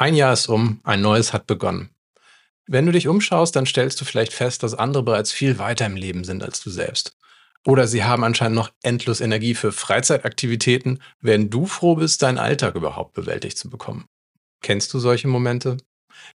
[0.00, 1.90] Ein Jahr ist um, ein neues hat begonnen.
[2.66, 5.94] Wenn du dich umschaust, dann stellst du vielleicht fest, dass andere bereits viel weiter im
[5.94, 7.18] Leben sind als du selbst.
[7.66, 12.76] Oder sie haben anscheinend noch endlos Energie für Freizeitaktivitäten, während du froh bist, deinen Alltag
[12.76, 14.06] überhaupt bewältigt zu bekommen.
[14.62, 15.76] Kennst du solche Momente?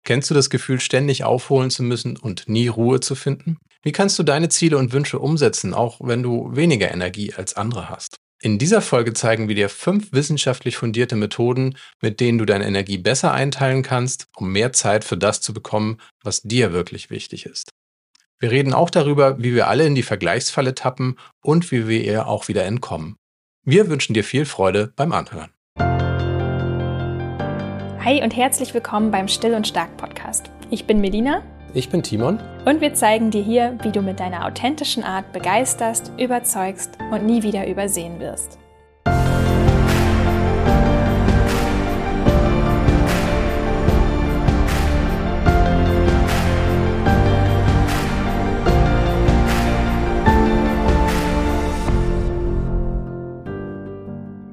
[0.02, 3.56] Kennst du das Gefühl, ständig aufholen zu müssen und nie Ruhe zu finden?
[3.82, 7.88] Wie kannst du deine Ziele und Wünsche umsetzen, auch wenn du weniger Energie als andere
[7.88, 8.16] hast?
[8.44, 12.98] In dieser Folge zeigen wir dir fünf wissenschaftlich fundierte Methoden, mit denen du deine Energie
[12.98, 17.70] besser einteilen kannst, um mehr Zeit für das zu bekommen, was dir wirklich wichtig ist.
[18.38, 22.28] Wir reden auch darüber, wie wir alle in die Vergleichsfalle tappen und wie wir ihr
[22.28, 23.16] auch wieder entkommen.
[23.64, 25.48] Wir wünschen dir viel Freude beim Anhören.
[28.04, 30.50] Hi und herzlich willkommen beim Still und Stark Podcast.
[30.70, 31.42] Ich bin Melina.
[31.76, 32.38] Ich bin Timon.
[32.64, 37.42] Und wir zeigen dir hier, wie du mit deiner authentischen Art begeisterst, überzeugst und nie
[37.42, 38.58] wieder übersehen wirst.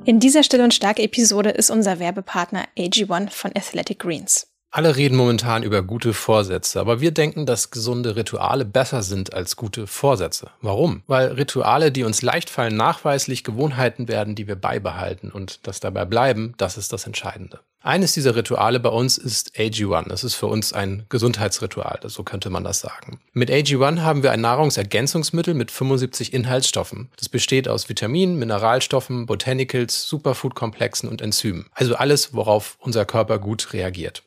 [0.03, 4.50] In dieser Still und Stark Episode ist unser Werbepartner AG1 von Athletic Greens.
[4.73, 9.57] Alle reden momentan über gute Vorsätze, aber wir denken, dass gesunde Rituale besser sind als
[9.57, 10.49] gute Vorsätze.
[10.61, 11.03] Warum?
[11.07, 16.05] Weil Rituale, die uns leicht fallen, nachweislich Gewohnheiten werden, die wir beibehalten und das dabei
[16.05, 17.59] bleiben, das ist das Entscheidende.
[17.81, 20.07] Eines dieser Rituale bei uns ist AG1.
[20.07, 23.19] Das ist für uns ein Gesundheitsritual, so könnte man das sagen.
[23.33, 27.09] Mit AG1 haben wir ein Nahrungsergänzungsmittel mit 75 Inhaltsstoffen.
[27.17, 31.65] Das besteht aus Vitaminen, Mineralstoffen, Botanicals, Superfood-Komplexen und Enzymen.
[31.73, 34.23] Also alles, worauf unser Körper gut reagiert.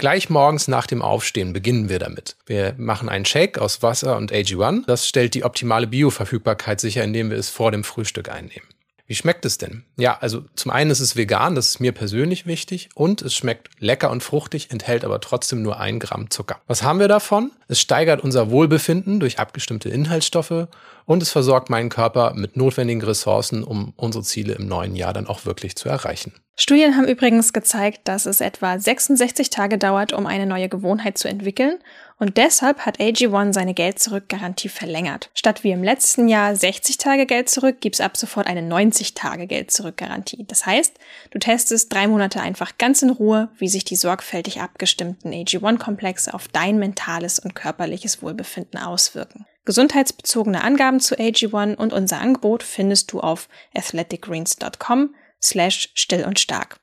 [0.00, 2.34] Gleich morgens nach dem Aufstehen beginnen wir damit.
[2.46, 4.86] Wir machen einen Shake aus Wasser und AG1.
[4.86, 8.66] Das stellt die optimale Bioverfügbarkeit sicher, indem wir es vor dem Frühstück einnehmen.
[9.10, 9.82] Wie schmeckt es denn?
[9.96, 13.68] Ja, also zum einen ist es vegan, das ist mir persönlich wichtig und es schmeckt
[13.80, 16.60] lecker und fruchtig, enthält aber trotzdem nur ein Gramm Zucker.
[16.68, 17.50] Was haben wir davon?
[17.66, 20.68] Es steigert unser Wohlbefinden durch abgestimmte Inhaltsstoffe
[21.06, 25.26] und es versorgt meinen Körper mit notwendigen Ressourcen, um unsere Ziele im neuen Jahr dann
[25.26, 26.32] auch wirklich zu erreichen.
[26.54, 31.26] Studien haben übrigens gezeigt, dass es etwa 66 Tage dauert, um eine neue Gewohnheit zu
[31.26, 31.80] entwickeln
[32.20, 35.30] und deshalb hat AG1 seine Geld-Zurück-Garantie verlängert.
[35.34, 39.46] Statt wie im letzten Jahr 60 Tage Geld zurück, gibt's ab sofort eine 90 Tage
[39.46, 40.44] Geld-Zurück-Garantie.
[40.46, 40.98] Das heißt,
[41.30, 46.46] du testest drei Monate einfach ganz in Ruhe, wie sich die sorgfältig abgestimmten AG1-Komplexe auf
[46.46, 49.46] dein mentales und körperliches Wohlbefinden auswirken.
[49.64, 56.80] Gesundheitsbezogene Angaben zu AG1 und unser Angebot findest du auf athleticgreens.com slash still und stark.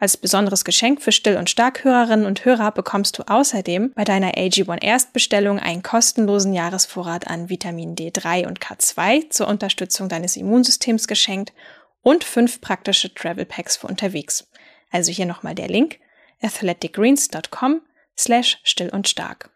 [0.00, 4.82] Als besonderes Geschenk für Still- und Starkhörerinnen und Hörer bekommst du außerdem bei deiner AG1
[4.82, 11.52] Erstbestellung einen kostenlosen Jahresvorrat an Vitamin D3 und K2 zur Unterstützung deines Immunsystems geschenkt
[12.00, 14.48] und fünf praktische Travel Packs für unterwegs.
[14.90, 15.98] Also hier nochmal der Link
[16.40, 17.82] athleticgreens.com
[18.16, 19.50] slash still und stark.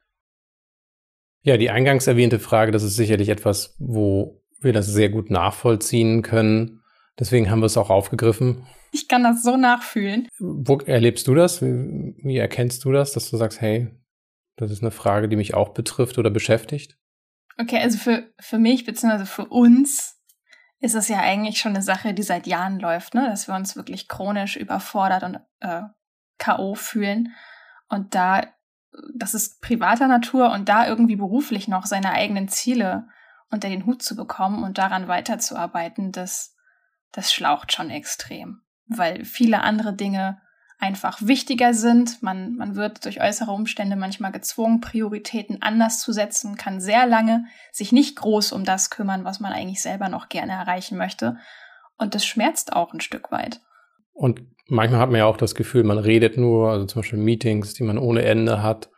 [1.40, 6.20] Ja, die eingangs erwähnte Frage, das ist sicherlich etwas, wo wir das sehr gut nachvollziehen
[6.20, 6.82] können.
[7.18, 8.66] Deswegen haben wir es auch aufgegriffen.
[8.92, 10.28] Ich kann das so nachfühlen.
[10.38, 11.62] Wo erlebst du das?
[11.62, 13.90] Wie, wie erkennst du das, dass du sagst, hey,
[14.56, 16.96] das ist eine Frage, die mich auch betrifft oder beschäftigt?
[17.58, 20.20] Okay, also für, für mich beziehungsweise für uns
[20.80, 23.26] ist es ja eigentlich schon eine Sache, die seit Jahren läuft, ne?
[23.26, 25.82] dass wir uns wirklich chronisch überfordert und äh,
[26.38, 26.74] K.O.
[26.74, 27.32] fühlen.
[27.88, 28.42] Und da,
[29.16, 33.08] das ist privater Natur und da irgendwie beruflich noch seine eigenen Ziele
[33.50, 36.53] unter den Hut zu bekommen und daran weiterzuarbeiten, das,
[37.14, 40.38] das schlaucht schon extrem weil viele andere Dinge
[40.78, 42.22] einfach wichtiger sind.
[42.22, 47.44] Man, man wird durch äußere Umstände manchmal gezwungen, Prioritäten anders zu setzen, kann sehr lange
[47.72, 51.36] sich nicht groß um das kümmern, was man eigentlich selber noch gerne erreichen möchte.
[51.96, 53.60] Und das schmerzt auch ein Stück weit.
[54.12, 57.74] Und manchmal hat man ja auch das Gefühl, man redet nur, also zum Beispiel Meetings,
[57.74, 58.90] die man ohne Ende hat,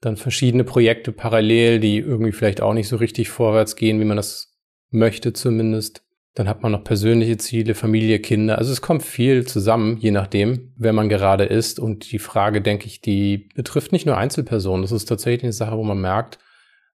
[0.00, 4.16] dann verschiedene Projekte parallel, die irgendwie vielleicht auch nicht so richtig vorwärts gehen, wie man
[4.16, 4.58] das
[4.90, 6.02] möchte zumindest.
[6.34, 8.56] Dann hat man noch persönliche Ziele, Familie, Kinder.
[8.56, 11.78] Also es kommt viel zusammen, je nachdem, wer man gerade ist.
[11.78, 14.82] Und die Frage, denke ich, die betrifft nicht nur Einzelpersonen.
[14.82, 16.38] Das ist tatsächlich eine Sache, wo man merkt,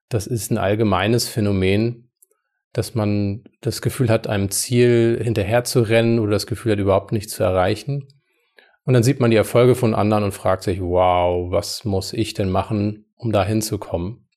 [0.09, 2.09] das ist ein allgemeines Phänomen,
[2.73, 7.11] dass man das Gefühl hat, einem Ziel hinterher zu rennen oder das Gefühl hat, überhaupt
[7.11, 8.07] nichts zu erreichen.
[8.83, 12.33] Und dann sieht man die Erfolge von anderen und fragt sich, wow, was muss ich
[12.33, 14.27] denn machen, um da hinzukommen?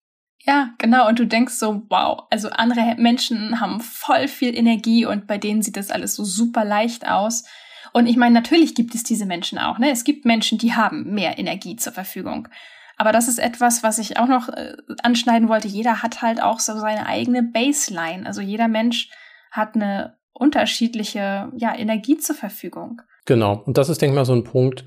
[0.45, 1.09] Ja, genau.
[1.09, 5.63] Und du denkst so, wow, also andere Menschen haben voll viel Energie und bei denen
[5.63, 7.45] sieht das alles so super leicht aus.
[7.93, 9.79] Und ich meine, natürlich gibt es diese Menschen auch.
[9.79, 9.91] Ne?
[9.91, 12.49] Es gibt Menschen, die haben mehr Energie zur Verfügung.
[12.97, 15.69] Aber das ist etwas, was ich auch noch äh, anschneiden wollte.
[15.69, 18.27] Jeder hat halt auch so seine eigene Baseline.
[18.27, 19.11] Also jeder Mensch
[19.51, 23.03] hat eine unterschiedliche ja, Energie zur Verfügung.
[23.27, 23.63] Genau.
[23.65, 24.85] Und das ist, denke ich mal, so ein Punkt,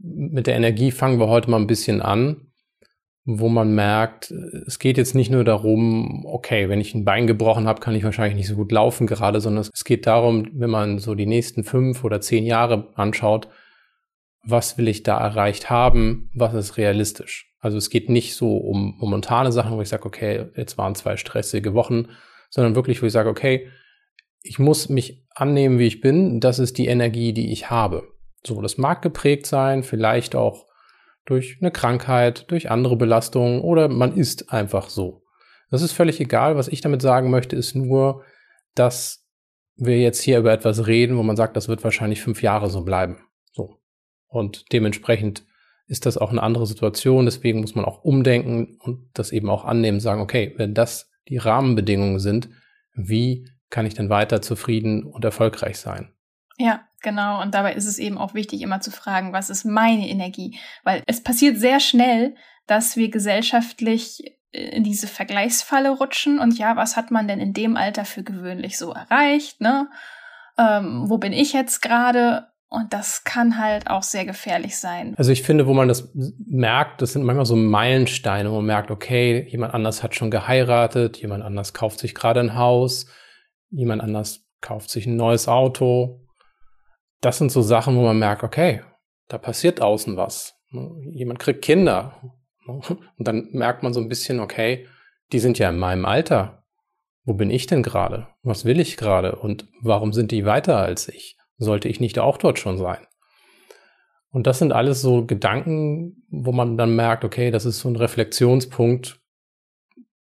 [0.00, 2.52] mit der Energie fangen wir heute mal ein bisschen an,
[3.26, 7.66] wo man merkt, es geht jetzt nicht nur darum, okay, wenn ich ein Bein gebrochen
[7.66, 10.98] habe, kann ich wahrscheinlich nicht so gut laufen gerade, sondern es geht darum, wenn man
[10.98, 13.48] so die nächsten fünf oder zehn Jahre anschaut,
[14.42, 17.50] was will ich da erreicht haben, was ist realistisch.
[17.60, 21.16] Also es geht nicht so um momentane Sachen, wo ich sage, okay, jetzt waren zwei
[21.16, 22.08] stressige Wochen,
[22.50, 23.68] sondern wirklich, wo ich sage, okay,
[24.42, 28.06] ich muss mich annehmen, wie ich bin, das ist die Energie, die ich habe.
[28.46, 30.66] So, das mag geprägt sein, vielleicht auch
[31.24, 35.22] durch eine Krankheit, durch andere Belastungen oder man ist einfach so.
[35.70, 36.56] Das ist völlig egal.
[36.56, 38.24] Was ich damit sagen möchte, ist nur,
[38.74, 39.26] dass
[39.76, 42.84] wir jetzt hier über etwas reden, wo man sagt, das wird wahrscheinlich fünf Jahre so
[42.84, 43.18] bleiben.
[43.52, 43.80] So.
[44.28, 45.44] Und dementsprechend
[45.86, 47.24] ist das auch eine andere Situation.
[47.24, 51.38] Deswegen muss man auch umdenken und das eben auch annehmen, sagen, okay, wenn das die
[51.38, 52.48] Rahmenbedingungen sind,
[52.94, 56.12] wie kann ich denn weiter zufrieden und erfolgreich sein?
[56.58, 57.42] Ja, genau.
[57.42, 60.58] Und dabei ist es eben auch wichtig, immer zu fragen, was ist meine Energie?
[60.82, 62.34] Weil es passiert sehr schnell,
[62.66, 67.76] dass wir gesellschaftlich in diese Vergleichsfalle rutschen und ja, was hat man denn in dem
[67.76, 69.88] Alter für gewöhnlich so erreicht, ne?
[70.56, 72.46] Ähm, wo bin ich jetzt gerade?
[72.68, 75.14] Und das kann halt auch sehr gefährlich sein.
[75.16, 78.90] Also ich finde, wo man das merkt, das sind manchmal so Meilensteine, wo man merkt,
[78.90, 83.06] okay, jemand anders hat schon geheiratet, jemand anders kauft sich gerade ein Haus,
[83.70, 86.23] jemand anders kauft sich ein neues Auto,
[87.24, 88.82] das sind so Sachen, wo man merkt, okay,
[89.28, 90.54] da passiert außen was.
[90.70, 90.90] Ne?
[91.12, 92.20] Jemand kriegt Kinder.
[92.66, 92.82] Ne?
[93.16, 94.86] Und dann merkt man so ein bisschen, okay,
[95.32, 96.64] die sind ja in meinem Alter.
[97.24, 98.28] Wo bin ich denn gerade?
[98.42, 99.36] Was will ich gerade?
[99.36, 101.38] Und warum sind die weiter als ich?
[101.56, 102.98] Sollte ich nicht auch dort schon sein?
[104.30, 107.96] Und das sind alles so Gedanken, wo man dann merkt, okay, das ist so ein
[107.96, 109.20] Reflexionspunkt.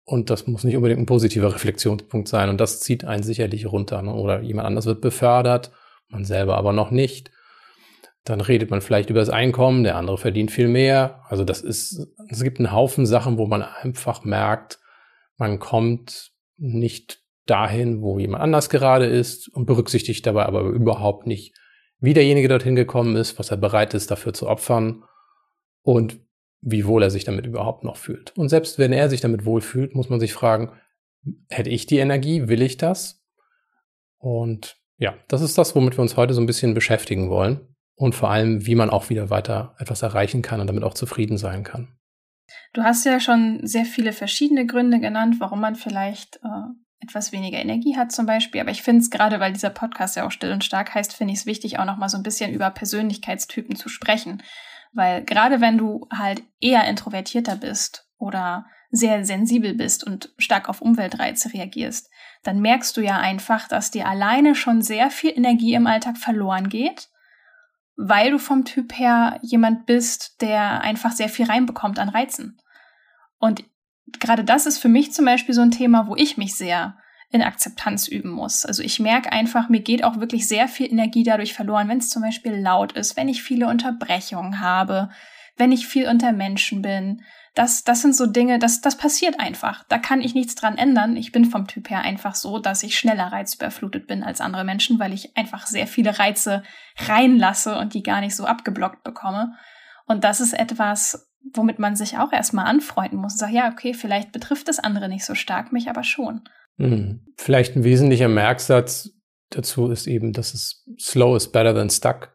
[0.04, 2.50] Und das muss nicht unbedingt ein positiver Reflexionspunkt sein.
[2.50, 4.02] Und das zieht einen sicherlich runter.
[4.02, 4.14] Ne?
[4.14, 5.72] Oder jemand anders wird befördert
[6.08, 7.30] man selber aber noch nicht.
[8.24, 11.22] Dann redet man vielleicht über das Einkommen, der andere verdient viel mehr.
[11.28, 14.80] Also das ist, es gibt einen Haufen Sachen, wo man einfach merkt,
[15.36, 21.54] man kommt nicht dahin, wo jemand anders gerade ist und berücksichtigt dabei aber überhaupt nicht,
[21.98, 25.04] wie derjenige dorthin gekommen ist, was er bereit ist dafür zu opfern
[25.82, 26.20] und
[26.60, 28.36] wie wohl er sich damit überhaupt noch fühlt.
[28.38, 30.72] Und selbst wenn er sich damit wohl fühlt, muss man sich fragen,
[31.50, 33.22] hätte ich die Energie, will ich das?
[34.18, 37.60] Und ja, das ist das, womit wir uns heute so ein bisschen beschäftigen wollen.
[37.96, 41.38] Und vor allem, wie man auch wieder weiter etwas erreichen kann und damit auch zufrieden
[41.38, 41.96] sein kann.
[42.72, 47.58] Du hast ja schon sehr viele verschiedene Gründe genannt, warum man vielleicht äh, etwas weniger
[47.58, 48.60] Energie hat zum Beispiel.
[48.60, 51.32] Aber ich finde es gerade, weil dieser Podcast ja auch still und stark heißt, finde
[51.32, 54.42] ich es wichtig, auch noch mal so ein bisschen über Persönlichkeitstypen zu sprechen.
[54.92, 60.80] Weil gerade wenn du halt eher introvertierter bist oder sehr sensibel bist und stark auf
[60.80, 62.10] Umweltreize reagierst,
[62.44, 66.68] dann merkst du ja einfach, dass dir alleine schon sehr viel Energie im Alltag verloren
[66.68, 67.08] geht,
[67.96, 72.60] weil du vom Typ her jemand bist, der einfach sehr viel reinbekommt an Reizen.
[73.38, 73.64] Und
[74.20, 76.96] gerade das ist für mich zum Beispiel so ein Thema, wo ich mich sehr
[77.30, 78.64] in Akzeptanz üben muss.
[78.64, 82.10] Also ich merke einfach, mir geht auch wirklich sehr viel Energie dadurch verloren, wenn es
[82.10, 85.10] zum Beispiel laut ist, wenn ich viele Unterbrechungen habe,
[85.56, 87.22] wenn ich viel unter Menschen bin,
[87.54, 89.84] das, das sind so Dinge, das, das passiert einfach.
[89.88, 91.16] Da kann ich nichts dran ändern.
[91.16, 94.98] Ich bin vom Typ her einfach so, dass ich schneller reizüberflutet bin als andere Menschen,
[94.98, 96.64] weil ich einfach sehr viele Reize
[96.98, 99.54] reinlasse und die gar nicht so abgeblockt bekomme.
[100.06, 103.94] Und das ist etwas, womit man sich auch erstmal anfreunden muss und sagt, ja, okay,
[103.94, 106.42] vielleicht betrifft das andere nicht so stark, mich aber schon.
[106.78, 107.24] Hm.
[107.36, 109.10] Vielleicht ein wesentlicher Merksatz
[109.50, 112.34] dazu ist eben, dass es slow is better than stuck.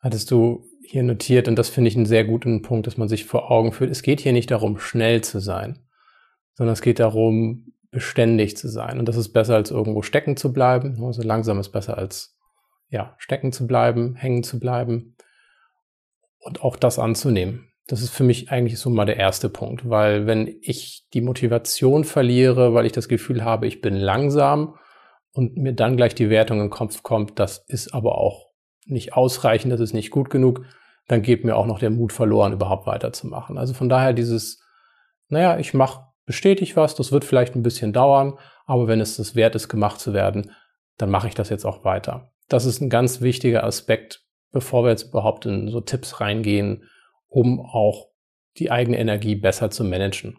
[0.00, 3.26] Hattest du hier notiert und das finde ich einen sehr guten Punkt, dass man sich
[3.26, 3.90] vor Augen führt.
[3.90, 5.80] Es geht hier nicht darum, schnell zu sein,
[6.54, 8.98] sondern es geht darum, beständig zu sein.
[8.98, 11.02] Und das ist besser, als irgendwo stecken zu bleiben.
[11.04, 12.38] Also langsam ist besser, als
[12.88, 15.14] ja, stecken zu bleiben, hängen zu bleiben
[16.38, 17.68] und auch das anzunehmen.
[17.86, 22.04] Das ist für mich eigentlich so mal der erste Punkt, weil wenn ich die Motivation
[22.04, 24.76] verliere, weil ich das Gefühl habe, ich bin langsam
[25.32, 28.47] und mir dann gleich die Wertung im Kopf kommt, das ist aber auch
[28.90, 30.64] nicht ausreichend, das ist nicht gut genug,
[31.06, 33.58] dann geht mir auch noch der Mut verloren, überhaupt weiterzumachen.
[33.58, 34.62] Also von daher dieses,
[35.28, 39.34] naja, ich mache bestätige was, das wird vielleicht ein bisschen dauern, aber wenn es das
[39.34, 40.52] wert ist, gemacht zu werden,
[40.98, 42.30] dann mache ich das jetzt auch weiter.
[42.48, 46.84] Das ist ein ganz wichtiger Aspekt, bevor wir jetzt überhaupt in so Tipps reingehen,
[47.28, 48.08] um auch
[48.58, 50.38] die eigene Energie besser zu managen.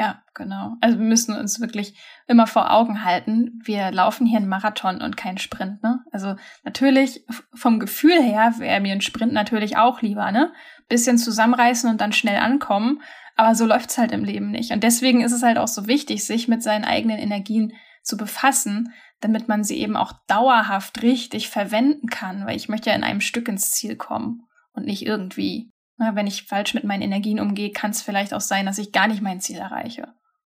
[0.00, 0.76] Ja, genau.
[0.80, 1.92] Also wir müssen uns wirklich
[2.26, 6.02] immer vor Augen halten, wir laufen hier einen Marathon und keinen Sprint, ne?
[6.10, 10.54] Also natürlich vom Gefühl her wäre mir ein Sprint natürlich auch lieber, ne?
[10.88, 13.02] Bisschen zusammenreißen und dann schnell ankommen,
[13.36, 14.70] aber so läuft's halt im Leben nicht.
[14.70, 18.94] Und deswegen ist es halt auch so wichtig, sich mit seinen eigenen Energien zu befassen,
[19.20, 23.20] damit man sie eben auch dauerhaft richtig verwenden kann, weil ich möchte ja in einem
[23.20, 24.46] Stück ins Ziel kommen.
[24.72, 25.69] und nicht irgendwie.
[26.14, 29.06] Wenn ich falsch mit meinen Energien umgehe, kann es vielleicht auch sein, dass ich gar
[29.06, 30.08] nicht mein Ziel erreiche,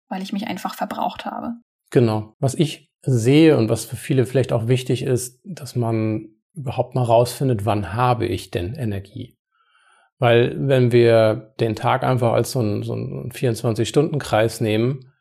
[0.08, 1.54] weil ich mich einfach verbraucht habe.
[1.90, 2.34] Genau.
[2.38, 7.02] Was ich sehe und was für viele vielleicht auch wichtig ist, dass man überhaupt mal
[7.02, 9.36] rausfindet, wann habe ich denn Energie?
[10.18, 15.12] Weil wenn wir den Tag einfach als so einen, so einen 24-Stunden-Kreis nehmen,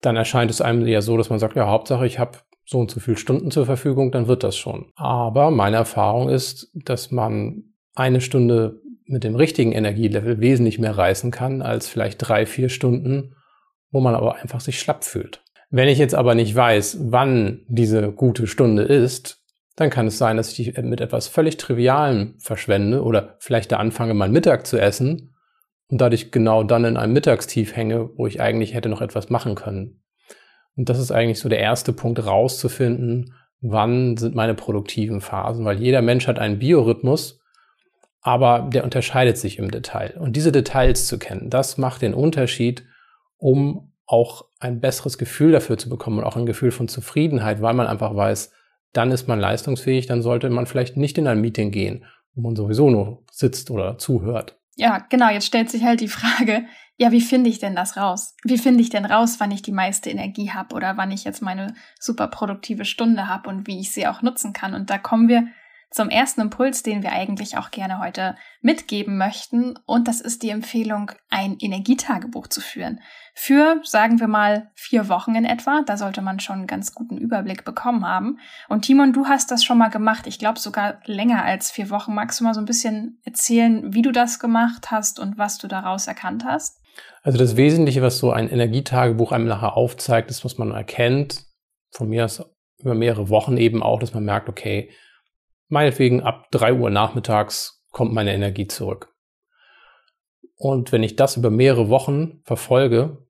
[0.00, 2.90] dann erscheint es einem ja so, dass man sagt, ja, Hauptsache ich habe so und
[2.90, 4.90] so viele Stunden zur Verfügung, dann wird das schon.
[4.94, 11.30] Aber meine Erfahrung ist, dass man eine Stunde mit dem richtigen Energielevel wesentlich mehr reißen
[11.30, 13.34] kann als vielleicht drei, vier Stunden,
[13.90, 15.42] wo man aber einfach sich schlapp fühlt.
[15.70, 19.42] Wenn ich jetzt aber nicht weiß, wann diese gute Stunde ist,
[19.76, 23.78] dann kann es sein, dass ich die mit etwas völlig Trivialem verschwende oder vielleicht da
[23.78, 25.34] anfange, mal Mittag zu essen
[25.88, 29.54] und dadurch genau dann in einem Mittagstief hänge, wo ich eigentlich hätte noch etwas machen
[29.54, 30.02] können.
[30.76, 35.78] Und das ist eigentlich so der erste Punkt, rauszufinden, wann sind meine produktiven Phasen, weil
[35.78, 37.41] jeder Mensch hat einen Biorhythmus,
[38.22, 40.16] aber der unterscheidet sich im Detail.
[40.18, 42.84] Und diese Details zu kennen, das macht den Unterschied,
[43.36, 47.74] um auch ein besseres Gefühl dafür zu bekommen und auch ein Gefühl von Zufriedenheit, weil
[47.74, 48.52] man einfach weiß,
[48.92, 52.56] dann ist man leistungsfähig, dann sollte man vielleicht nicht in ein Meeting gehen, wo man
[52.56, 54.58] sowieso nur sitzt oder zuhört.
[54.76, 56.64] Ja, genau, jetzt stellt sich halt die Frage,
[56.96, 58.36] ja, wie finde ich denn das raus?
[58.44, 61.42] Wie finde ich denn raus, wann ich die meiste Energie habe oder wann ich jetzt
[61.42, 64.74] meine super produktive Stunde habe und wie ich sie auch nutzen kann?
[64.74, 65.46] Und da kommen wir
[65.92, 69.78] zum ersten Impuls, den wir eigentlich auch gerne heute mitgeben möchten.
[69.86, 73.00] Und das ist die Empfehlung, ein Energietagebuch zu führen.
[73.34, 75.82] Für, sagen wir mal, vier Wochen in etwa.
[75.86, 78.38] Da sollte man schon einen ganz guten Überblick bekommen haben.
[78.68, 80.26] Und Timon, du hast das schon mal gemacht.
[80.26, 82.14] Ich glaube sogar länger als vier Wochen.
[82.14, 85.68] Magst du mal so ein bisschen erzählen, wie du das gemacht hast und was du
[85.68, 86.80] daraus erkannt hast?
[87.22, 91.44] Also das Wesentliche, was so ein Energietagebuch einem nachher aufzeigt, ist, was man erkennt.
[91.90, 92.42] Von mir aus
[92.78, 94.90] über mehrere Wochen eben auch, dass man merkt, okay,
[95.72, 99.08] meinetwegen ab drei Uhr nachmittags kommt meine Energie zurück.
[100.54, 103.26] Und wenn ich das über mehrere Wochen verfolge,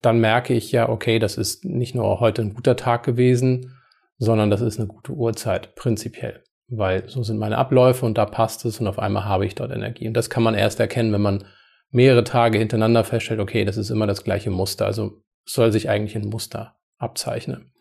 [0.00, 3.78] dann merke ich ja, okay, das ist nicht nur heute ein guter Tag gewesen,
[4.16, 6.42] sondern das ist eine gute Uhrzeit, prinzipiell.
[6.68, 9.70] Weil so sind meine Abläufe und da passt es und auf einmal habe ich dort
[9.70, 10.08] Energie.
[10.08, 11.44] Und das kann man erst erkennen, wenn man
[11.90, 14.86] mehrere Tage hintereinander feststellt, okay, das ist immer das gleiche Muster.
[14.86, 17.74] Also soll sich eigentlich ein Muster abzeichnen.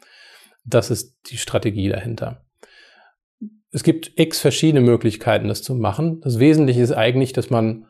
[0.66, 2.44] Das ist die Strategie dahinter.
[3.74, 6.22] Es gibt x verschiedene Möglichkeiten, das zu machen.
[6.22, 7.88] Das Wesentliche ist eigentlich, dass man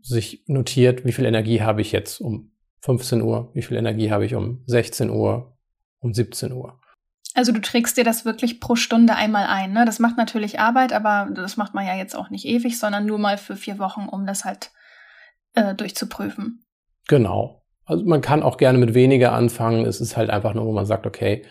[0.00, 4.24] sich notiert, wie viel Energie habe ich jetzt um 15 Uhr, wie viel Energie habe
[4.24, 5.56] ich um 16 Uhr,
[5.98, 6.80] um 17 Uhr.
[7.34, 9.74] Also du trägst dir das wirklich pro Stunde einmal ein.
[9.74, 9.84] Ne?
[9.84, 13.18] Das macht natürlich Arbeit, aber das macht man ja jetzt auch nicht ewig, sondern nur
[13.18, 14.70] mal für vier Wochen, um das halt
[15.52, 16.64] äh, durchzuprüfen.
[17.08, 17.62] Genau.
[17.84, 19.84] Also man kann auch gerne mit weniger anfangen.
[19.84, 21.44] Es ist halt einfach nur, wo man sagt, okay,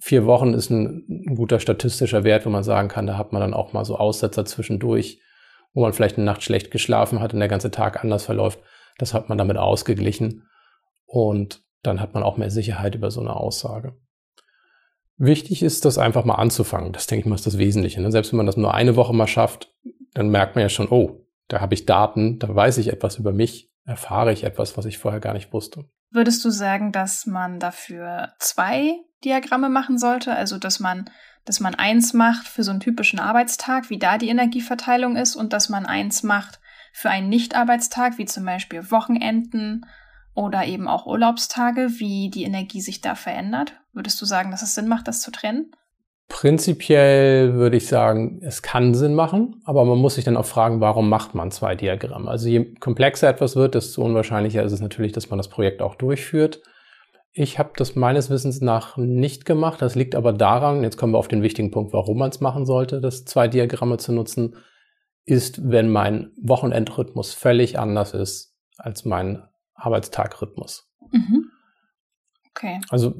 [0.00, 3.40] vier Wochen ist ein, ein, guter statistischer Wert, wo man sagen kann, da hat man
[3.40, 5.20] dann auch mal so Aussetzer zwischendurch,
[5.72, 8.60] wo man vielleicht eine Nacht schlecht geschlafen hat und der ganze Tag anders verläuft.
[8.98, 10.48] Das hat man damit ausgeglichen
[11.06, 13.96] und dann hat man auch mehr Sicherheit über so eine Aussage.
[15.16, 16.92] Wichtig ist, das einfach mal anzufangen.
[16.92, 18.00] Das denke ich mal ist das Wesentliche.
[18.00, 18.10] Ne?
[18.10, 19.72] Selbst wenn man das nur eine Woche mal schafft,
[20.12, 23.32] dann merkt man ja schon, oh, da habe ich Daten, da weiß ich etwas über
[23.32, 25.84] mich, erfahre ich etwas, was ich vorher gar nicht wusste.
[26.10, 30.34] Würdest du sagen, dass man dafür zwei Diagramme machen sollte?
[30.34, 31.10] Also, dass man,
[31.44, 35.52] dass man eins macht für so einen typischen Arbeitstag, wie da die Energieverteilung ist, und
[35.52, 36.60] dass man eins macht
[36.92, 39.86] für einen Nicht-Arbeitstag, wie zum Beispiel Wochenenden
[40.34, 43.74] oder eben auch Urlaubstage, wie die Energie sich da verändert?
[43.92, 45.72] Würdest du sagen, dass es Sinn macht, das zu trennen?
[46.28, 50.80] Prinzipiell würde ich sagen, es kann Sinn machen, aber man muss sich dann auch fragen,
[50.80, 52.30] warum macht man zwei Diagramme?
[52.30, 55.96] Also je komplexer etwas wird, desto unwahrscheinlicher ist es natürlich, dass man das Projekt auch
[55.96, 56.62] durchführt.
[57.32, 59.82] Ich habe das meines Wissens nach nicht gemacht.
[59.82, 62.64] Das liegt aber daran, jetzt kommen wir auf den wichtigen Punkt, warum man es machen
[62.64, 64.56] sollte, das zwei Diagramme zu nutzen,
[65.26, 69.42] ist, wenn mein Wochenendrhythmus völlig anders ist als mein
[69.74, 70.88] Arbeitstagrhythmus.
[71.12, 71.50] Mhm.
[72.50, 72.80] Okay.
[72.88, 73.14] Also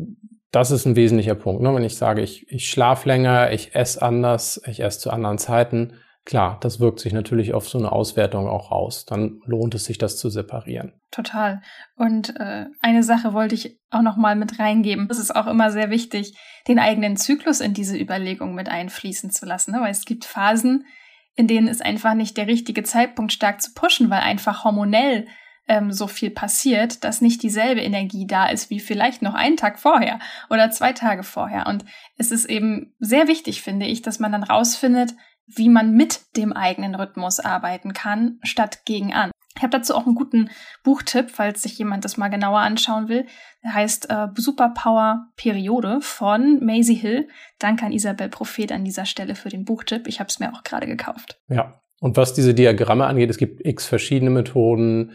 [0.54, 1.62] das ist ein wesentlicher Punkt.
[1.62, 1.74] Ne?
[1.74, 5.94] Wenn ich sage, ich, ich schlafe länger, ich esse anders, ich esse zu anderen Zeiten,
[6.24, 9.04] klar, das wirkt sich natürlich auf so eine Auswertung auch aus.
[9.04, 10.92] Dann lohnt es sich, das zu separieren.
[11.10, 11.60] Total.
[11.96, 15.08] Und äh, eine Sache wollte ich auch noch mal mit reingeben.
[15.08, 19.46] Das ist auch immer sehr wichtig, den eigenen Zyklus in diese Überlegung mit einfließen zu
[19.46, 19.72] lassen.
[19.72, 19.80] Ne?
[19.80, 20.86] Weil es gibt Phasen,
[21.34, 25.26] in denen ist einfach nicht der richtige Zeitpunkt stark zu pushen, weil einfach hormonell
[25.66, 29.78] ähm, so viel passiert, dass nicht dieselbe Energie da ist wie vielleicht noch einen Tag
[29.78, 30.18] vorher
[30.50, 31.66] oder zwei Tage vorher.
[31.66, 31.84] Und
[32.16, 35.14] es ist eben sehr wichtig, finde ich, dass man dann rausfindet,
[35.46, 39.30] wie man mit dem eigenen Rhythmus arbeiten kann, statt gegen an.
[39.56, 40.50] Ich habe dazu auch einen guten
[40.82, 43.26] Buchtipp, falls sich jemand das mal genauer anschauen will.
[43.62, 47.28] Der heißt äh, Superpower Periode von Maisie Hill.
[47.60, 50.08] Danke an Isabel Prophet an dieser Stelle für den Buchtipp.
[50.08, 51.40] Ich habe es mir auch gerade gekauft.
[51.48, 55.12] Ja, Und was diese Diagramme angeht, es gibt x verschiedene Methoden.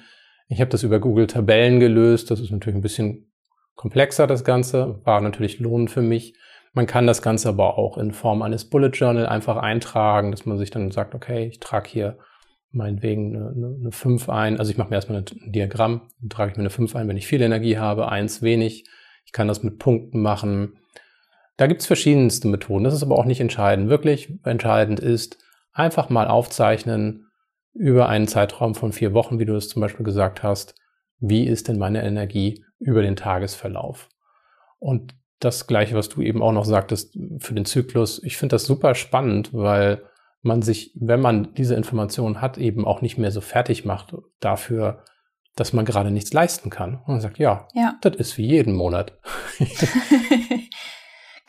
[0.49, 2.31] Ich habe das über Google Tabellen gelöst.
[2.31, 3.31] Das ist natürlich ein bisschen
[3.75, 4.99] komplexer, das Ganze.
[5.05, 6.33] War natürlich lohnend für mich.
[6.73, 10.57] Man kann das Ganze aber auch in Form eines Bullet Journal einfach eintragen, dass man
[10.57, 12.17] sich dann sagt, okay, ich trage hier
[12.71, 14.57] meinetwegen eine, eine, eine 5 ein.
[14.57, 17.17] Also ich mache mir erstmal ein Diagramm, dann trage ich mir eine 5 ein, wenn
[17.17, 18.85] ich viel Energie habe, eins wenig.
[19.25, 20.79] Ich kann das mit Punkten machen.
[21.57, 22.83] Da gibt es verschiedenste Methoden.
[22.83, 23.89] Das ist aber auch nicht entscheidend.
[23.89, 25.37] Wirklich entscheidend ist,
[25.73, 27.28] einfach mal aufzeichnen
[27.73, 30.75] über einen Zeitraum von vier Wochen, wie du es zum Beispiel gesagt hast,
[31.19, 34.09] wie ist denn meine Energie über den Tagesverlauf.
[34.79, 38.65] Und das Gleiche, was du eben auch noch sagtest für den Zyklus, ich finde das
[38.65, 40.03] super spannend, weil
[40.41, 45.03] man sich, wenn man diese Informationen hat, eben auch nicht mehr so fertig macht dafür,
[45.55, 46.95] dass man gerade nichts leisten kann.
[46.95, 47.97] Und man sagt, ja, ja.
[48.01, 49.17] das ist wie jeden Monat.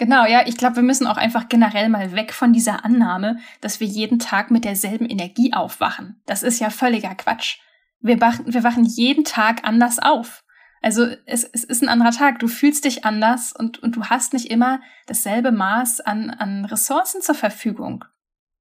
[0.00, 3.80] genau, ja, ich glaube, wir müssen auch einfach generell mal weg von dieser Annahme, dass
[3.80, 6.21] wir jeden Tag mit derselben Energie aufwachen.
[6.26, 7.59] Das ist ja völliger Quatsch.
[8.00, 10.42] Wir wachen, wir wachen jeden Tag anders auf.
[10.80, 12.38] Also es, es ist ein anderer Tag.
[12.38, 17.21] Du fühlst dich anders und, und du hast nicht immer dasselbe Maß an, an Ressourcen
[17.21, 18.07] zur Verfügung.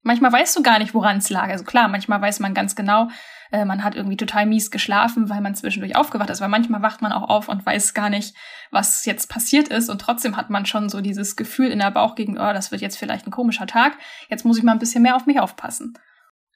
[0.02, 1.50] Manchmal weißt du gar nicht, woran es lag.
[1.50, 3.10] Also klar, manchmal weiß man ganz genau,
[3.52, 6.42] äh, man hat irgendwie total mies geschlafen, weil man zwischendurch aufgewacht ist.
[6.42, 8.36] Weil manchmal wacht man auch auf und weiß gar nicht,
[8.72, 9.90] was jetzt passiert ist.
[9.90, 12.82] Und trotzdem hat man schon so dieses Gefühl in der Bauch gegen, oh, das wird
[12.82, 13.94] jetzt vielleicht ein komischer Tag.
[14.30, 15.94] Jetzt muss ich mal ein bisschen mehr auf mich aufpassen.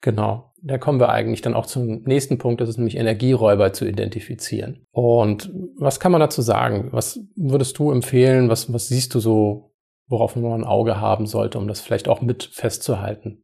[0.01, 0.51] Genau.
[0.61, 4.85] Da kommen wir eigentlich dann auch zum nächsten Punkt, das ist nämlich Energieräuber zu identifizieren.
[4.91, 6.89] Und was kann man dazu sagen?
[6.91, 8.49] Was würdest du empfehlen?
[8.49, 9.72] Was, was siehst du so
[10.13, 13.43] worauf man ein Auge haben sollte, um das vielleicht auch mit festzuhalten.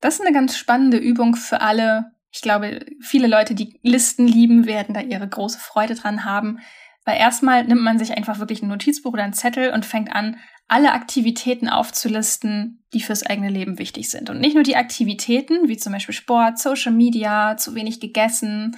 [0.00, 2.06] Das ist eine ganz spannende Übung für alle.
[2.32, 6.58] Ich glaube, viele Leute, die Listen lieben, werden da ihre große Freude dran haben.
[7.04, 10.38] Weil erstmal nimmt man sich einfach wirklich ein Notizbuch oder einen Zettel und fängt an,
[10.68, 14.30] alle Aktivitäten aufzulisten, die fürs eigene Leben wichtig sind.
[14.30, 18.76] Und nicht nur die Aktivitäten, wie zum Beispiel Sport, Social Media, zu wenig gegessen,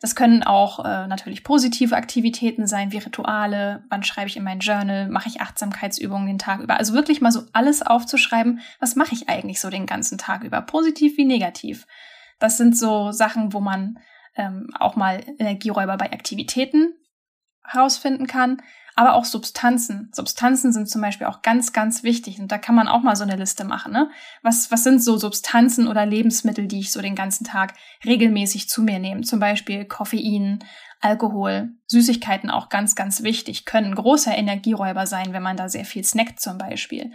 [0.00, 4.60] das können auch äh, natürlich positive Aktivitäten sein, wie Rituale, wann schreibe ich in mein
[4.60, 6.76] Journal, mache ich Achtsamkeitsübungen den Tag über.
[6.76, 10.60] Also wirklich mal so alles aufzuschreiben, was mache ich eigentlich so den ganzen Tag über,
[10.62, 11.86] positiv wie negativ.
[12.38, 13.98] Das sind so Sachen, wo man
[14.36, 16.94] ähm, auch mal Energieräuber bei Aktivitäten
[17.64, 18.62] herausfinden kann
[18.98, 20.10] aber auch Substanzen.
[20.12, 22.40] Substanzen sind zum Beispiel auch ganz, ganz wichtig.
[22.40, 23.92] Und da kann man auch mal so eine Liste machen.
[23.92, 24.10] Ne?
[24.42, 27.74] Was, was sind so Substanzen oder Lebensmittel, die ich so den ganzen Tag
[28.06, 29.20] regelmäßig zu mir nehme?
[29.20, 30.64] Zum Beispiel Koffein,
[31.02, 36.02] Alkohol, Süßigkeiten auch ganz, ganz wichtig, können großer Energieräuber sein, wenn man da sehr viel
[36.02, 37.12] snackt zum Beispiel.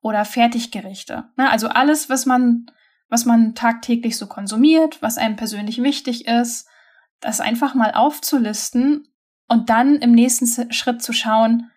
[0.00, 1.24] Oder Fertiggerichte.
[1.36, 1.50] Ne?
[1.50, 2.70] Also alles, was man,
[3.08, 6.68] was man tagtäglich so konsumiert, was einem persönlich wichtig ist,
[7.18, 9.08] das einfach mal aufzulisten
[9.48, 11.70] und dann im nächsten Schritt zu schauen,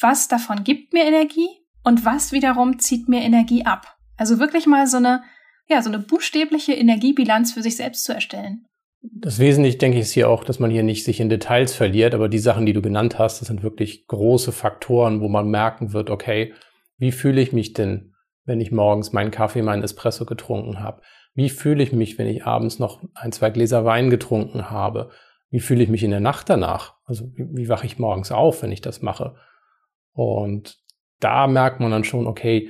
[0.00, 1.48] was davon gibt mir Energie
[1.82, 3.96] und was wiederum zieht mir Energie ab.
[4.16, 5.22] Also wirklich mal so eine,
[5.68, 8.66] ja, so eine buchstäbliche Energiebilanz für sich selbst zu erstellen.
[9.02, 12.14] Das Wesentliche, denke ich, ist hier auch, dass man hier nicht sich in Details verliert,
[12.14, 15.92] aber die Sachen, die du genannt hast, das sind wirklich große Faktoren, wo man merken
[15.92, 16.54] wird, okay,
[16.98, 18.14] wie fühle ich mich denn,
[18.44, 21.02] wenn ich morgens meinen Kaffee, meinen Espresso getrunken habe?
[21.34, 25.10] Wie fühle ich mich, wenn ich abends noch ein, zwei Gläser Wein getrunken habe?
[25.56, 26.96] Wie fühle ich mich in der Nacht danach?
[27.06, 29.36] Also wie, wie wache ich morgens auf, wenn ich das mache?
[30.12, 30.76] Und
[31.18, 32.68] da merkt man dann schon, okay,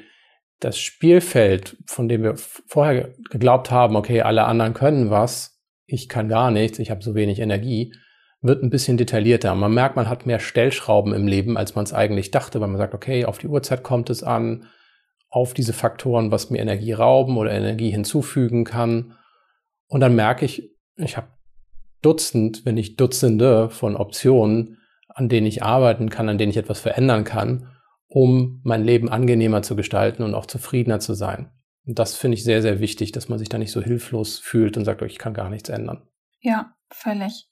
[0.60, 6.28] das Spielfeld, von dem wir vorher geglaubt haben, okay, alle anderen können was, ich kann
[6.28, 7.92] gar nichts, ich habe so wenig Energie,
[8.40, 9.52] wird ein bisschen detaillierter.
[9.56, 12.78] Man merkt, man hat mehr Stellschrauben im Leben, als man es eigentlich dachte, weil man
[12.78, 14.68] sagt, okay, auf die Uhrzeit kommt es an,
[15.28, 19.16] auf diese Faktoren, was mir Energie rauben oder Energie hinzufügen kann.
[19.88, 21.26] Und dann merke ich, ich habe
[22.02, 24.78] Dutzend, wenn nicht Dutzende von Optionen,
[25.08, 27.68] an denen ich arbeiten kann, an denen ich etwas verändern kann,
[28.06, 31.50] um mein Leben angenehmer zu gestalten und auch zufriedener zu sein.
[31.86, 34.76] Und das finde ich sehr, sehr wichtig, dass man sich da nicht so hilflos fühlt
[34.76, 36.02] und sagt, oh, ich kann gar nichts ändern.
[36.40, 37.48] Ja, völlig.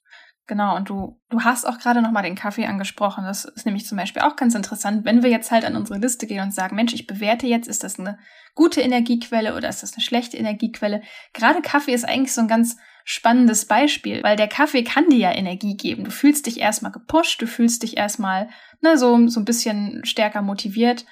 [0.47, 3.23] Genau, und du, du hast auch gerade nochmal den Kaffee angesprochen.
[3.23, 6.27] Das ist nämlich zum Beispiel auch ganz interessant, wenn wir jetzt halt an unsere Liste
[6.27, 8.19] gehen und sagen, Mensch, ich bewerte jetzt, ist das eine
[8.53, 11.01] gute Energiequelle oder ist das eine schlechte Energiequelle?
[11.33, 15.31] Gerade Kaffee ist eigentlich so ein ganz spannendes Beispiel, weil der Kaffee kann dir ja
[15.31, 16.03] Energie geben.
[16.03, 18.49] Du fühlst dich erstmal gepusht, du fühlst dich erstmal
[18.81, 21.05] ne, so, so ein bisschen stärker motiviert.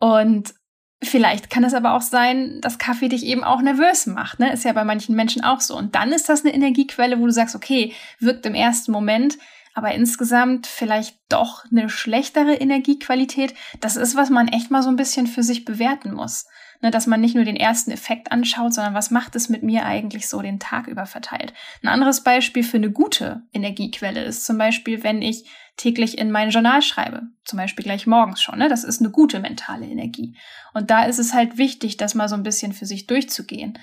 [0.00, 0.52] Und
[1.00, 4.40] vielleicht kann es aber auch sein, dass Kaffee dich eben auch nervös macht.
[4.40, 4.52] Ne?
[4.52, 5.76] Ist ja bei manchen Menschen auch so.
[5.76, 9.38] Und dann ist das eine Energiequelle, wo du sagst, okay, wirkt im ersten Moment,
[9.74, 13.54] aber insgesamt vielleicht doch eine schlechtere Energiequalität.
[13.78, 16.46] Das ist, was man echt mal so ein bisschen für sich bewerten muss
[16.80, 19.84] ne, dass man nicht nur den ersten Effekt anschaut, sondern was macht es mit mir
[19.84, 21.52] eigentlich so den Tag über verteilt.
[21.82, 25.44] Ein anderes Beispiel für eine gute Energiequelle ist zum Beispiel, wenn ich
[25.76, 28.58] täglich in mein Journal schreibe, zum Beispiel gleich morgens schon.
[28.58, 28.68] Ne?
[28.68, 30.36] Das ist eine gute mentale Energie.
[30.74, 33.78] Und da ist es halt wichtig, das mal so ein bisschen für sich durchzugehen.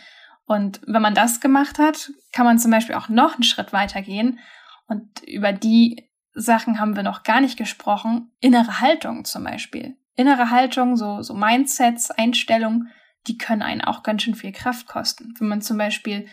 [0.46, 4.02] Und wenn man das gemacht hat, kann man zum Beispiel auch noch einen Schritt weiter
[4.02, 4.40] gehen.
[4.88, 8.32] Und über die Sachen haben wir noch gar nicht gesprochen.
[8.42, 9.96] Innere Haltung zum Beispiel.
[10.16, 12.92] Innere Haltung, so, so Mindsets, Einstellungen,
[13.28, 15.34] die können einen auch ganz schön viel Kraft kosten.
[15.40, 16.28] Wenn man zum Beispiel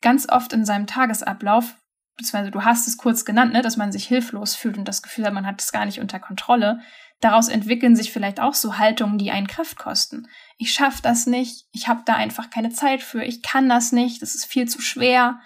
[0.00, 1.76] ganz oft in seinem Tagesablauf,
[2.16, 5.26] beziehungsweise du hast es kurz genannt, ne, dass man sich hilflos fühlt und das Gefühl
[5.26, 6.80] hat, man hat es gar nicht unter Kontrolle,
[7.20, 10.28] daraus entwickeln sich vielleicht auch so Haltungen, die einen Kraft kosten.
[10.56, 14.22] Ich schaffe das nicht, ich habe da einfach keine Zeit für, ich kann das nicht,
[14.22, 15.40] das ist viel zu schwer,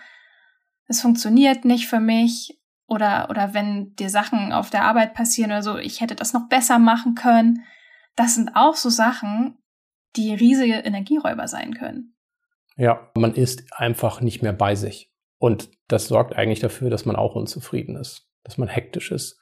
[0.86, 2.56] es funktioniert nicht für mich.
[2.86, 6.48] Oder, oder wenn dir Sachen auf der Arbeit passieren oder so, ich hätte das noch
[6.48, 7.64] besser machen können.
[8.16, 9.58] Das sind auch so Sachen,
[10.16, 12.14] die riesige Energieräuber sein können.
[12.76, 15.12] Ja, man ist einfach nicht mehr bei sich.
[15.38, 19.38] Und das sorgt eigentlich dafür, dass man auch unzufrieden ist, dass man hektisch ist.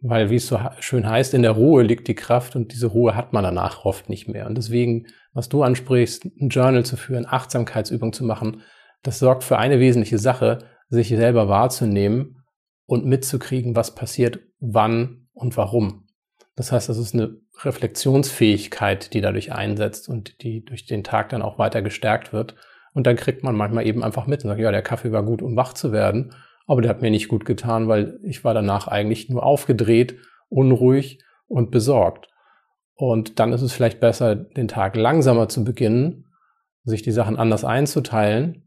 [0.00, 3.16] Weil, wie es so schön heißt, in der Ruhe liegt die Kraft und diese Ruhe
[3.16, 4.46] hat man danach oft nicht mehr.
[4.46, 8.62] Und deswegen, was du ansprichst, ein Journal zu führen, Achtsamkeitsübungen zu machen,
[9.02, 12.44] das sorgt für eine wesentliche Sache, sich selber wahrzunehmen
[12.84, 16.05] und mitzukriegen, was passiert, wann und warum.
[16.56, 21.42] Das heißt, das ist eine Reflexionsfähigkeit, die dadurch einsetzt und die durch den Tag dann
[21.42, 22.54] auch weiter gestärkt wird.
[22.94, 25.42] Und dann kriegt man manchmal eben einfach mit und sagt, ja, der Kaffee war gut,
[25.42, 26.34] um wach zu werden,
[26.66, 30.16] aber der hat mir nicht gut getan, weil ich war danach eigentlich nur aufgedreht,
[30.48, 32.28] unruhig und besorgt.
[32.94, 36.24] Und dann ist es vielleicht besser, den Tag langsamer zu beginnen,
[36.84, 38.66] sich die Sachen anders einzuteilen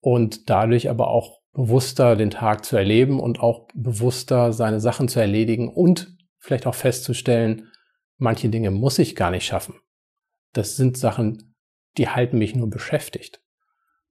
[0.00, 5.20] und dadurch aber auch bewusster den Tag zu erleben und auch bewusster seine Sachen zu
[5.20, 6.13] erledigen und
[6.44, 7.70] vielleicht auch festzustellen,
[8.18, 9.76] manche Dinge muss ich gar nicht schaffen.
[10.52, 11.54] Das sind Sachen,
[11.96, 13.40] die halten mich nur beschäftigt.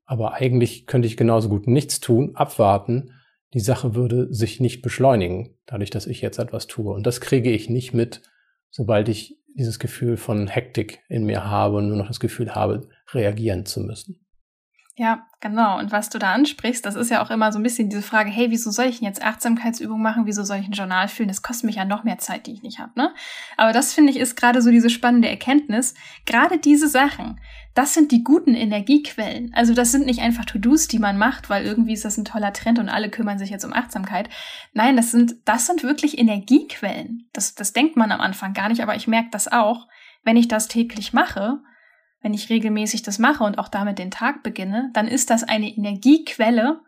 [0.06, 3.12] Aber eigentlich könnte ich genauso gut nichts tun, abwarten.
[3.54, 6.92] Die Sache würde sich nicht beschleunigen, dadurch, dass ich jetzt etwas tue.
[6.92, 8.24] Und das kriege ich nicht mit,
[8.72, 12.90] sobald ich dieses Gefühl von Hektik in mir habe und nur noch das Gefühl habe,
[13.12, 14.23] reagieren zu müssen.
[14.96, 15.80] Ja, genau.
[15.80, 18.30] Und was du da ansprichst, das ist ja auch immer so ein bisschen diese Frage,
[18.30, 20.28] hey, wieso soll ich denn jetzt Achtsamkeitsübungen machen?
[20.28, 21.30] Wieso soll ich ein Journal fühlen?
[21.30, 23.12] Das kostet mich ja noch mehr Zeit, die ich nicht habe, ne?
[23.58, 25.96] Aber das finde ich ist gerade so diese spannende Erkenntnis.
[26.28, 27.40] Gerade diese Sachen,
[27.74, 29.52] das sind die guten Energiequellen.
[29.56, 32.54] Also das sind nicht einfach To-Dos, die man macht, weil irgendwie ist das ein toller
[32.54, 34.30] Trend und alle kümmern sich jetzt um Achtsamkeit.
[34.74, 37.28] Nein, das sind, das sind wirklich Energiequellen.
[37.34, 39.88] Das, das denkt man am Anfang gar nicht, aber ich merke das auch.
[40.24, 41.62] Wenn ich das täglich mache,
[42.24, 45.70] wenn ich regelmäßig das mache und auch damit den Tag beginne, dann ist das eine
[45.70, 46.80] Energiequelle,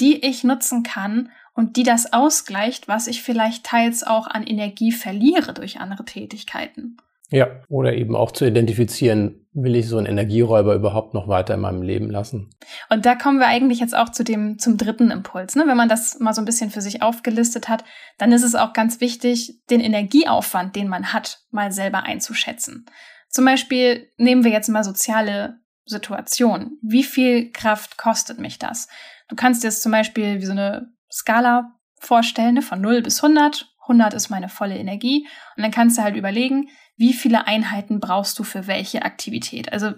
[0.00, 4.92] die ich nutzen kann und die das ausgleicht, was ich vielleicht teils auch an Energie
[4.92, 6.96] verliere durch andere Tätigkeiten.
[7.32, 11.60] Ja, oder eben auch zu identifizieren, will ich so einen Energieräuber überhaupt noch weiter in
[11.60, 12.50] meinem Leben lassen?
[12.88, 15.54] Und da kommen wir eigentlich jetzt auch zu dem, zum dritten Impuls.
[15.54, 15.64] Ne?
[15.66, 17.84] Wenn man das mal so ein bisschen für sich aufgelistet hat,
[18.18, 22.86] dann ist es auch ganz wichtig, den Energieaufwand, den man hat, mal selber einzuschätzen.
[23.30, 26.78] Zum Beispiel nehmen wir jetzt mal soziale Situationen.
[26.82, 28.88] Wie viel Kraft kostet mich das?
[29.28, 33.22] Du kannst dir jetzt zum Beispiel wie so eine Skala vorstellen, ne, von 0 bis
[33.22, 33.72] 100.
[33.82, 35.26] 100 ist meine volle Energie.
[35.56, 39.72] Und dann kannst du halt überlegen, wie viele Einheiten brauchst du für welche Aktivität.
[39.72, 39.94] Also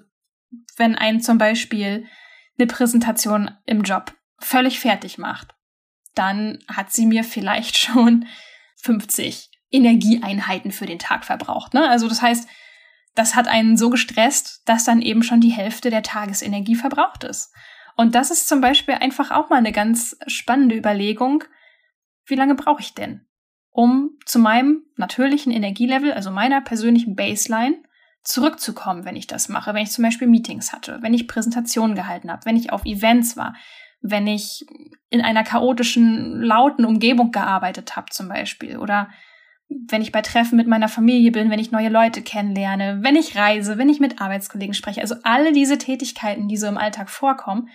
[0.76, 2.06] wenn ein zum Beispiel
[2.58, 5.54] eine Präsentation im Job völlig fertig macht,
[6.14, 8.26] dann hat sie mir vielleicht schon
[8.76, 11.72] 50 Energieeinheiten für den Tag verbraucht.
[11.72, 11.88] Ne?
[11.88, 12.46] Also das heißt,
[13.14, 17.52] das hat einen so gestresst, dass dann eben schon die Hälfte der Tagesenergie verbraucht ist.
[17.96, 21.44] Und das ist zum Beispiel einfach auch mal eine ganz spannende Überlegung.
[22.24, 23.26] Wie lange brauche ich denn,
[23.70, 27.82] um zu meinem natürlichen Energielevel, also meiner persönlichen Baseline,
[28.22, 32.30] zurückzukommen, wenn ich das mache, wenn ich zum Beispiel Meetings hatte, wenn ich Präsentationen gehalten
[32.30, 33.54] habe, wenn ich auf Events war,
[34.00, 34.64] wenn ich
[35.10, 39.10] in einer chaotischen, lauten Umgebung gearbeitet habe zum Beispiel oder
[39.88, 43.36] wenn ich bei Treffen mit meiner Familie bin, wenn ich neue Leute kennenlerne, wenn ich
[43.36, 47.68] reise, wenn ich mit Arbeitskollegen spreche, also alle diese Tätigkeiten, die so im Alltag vorkommen,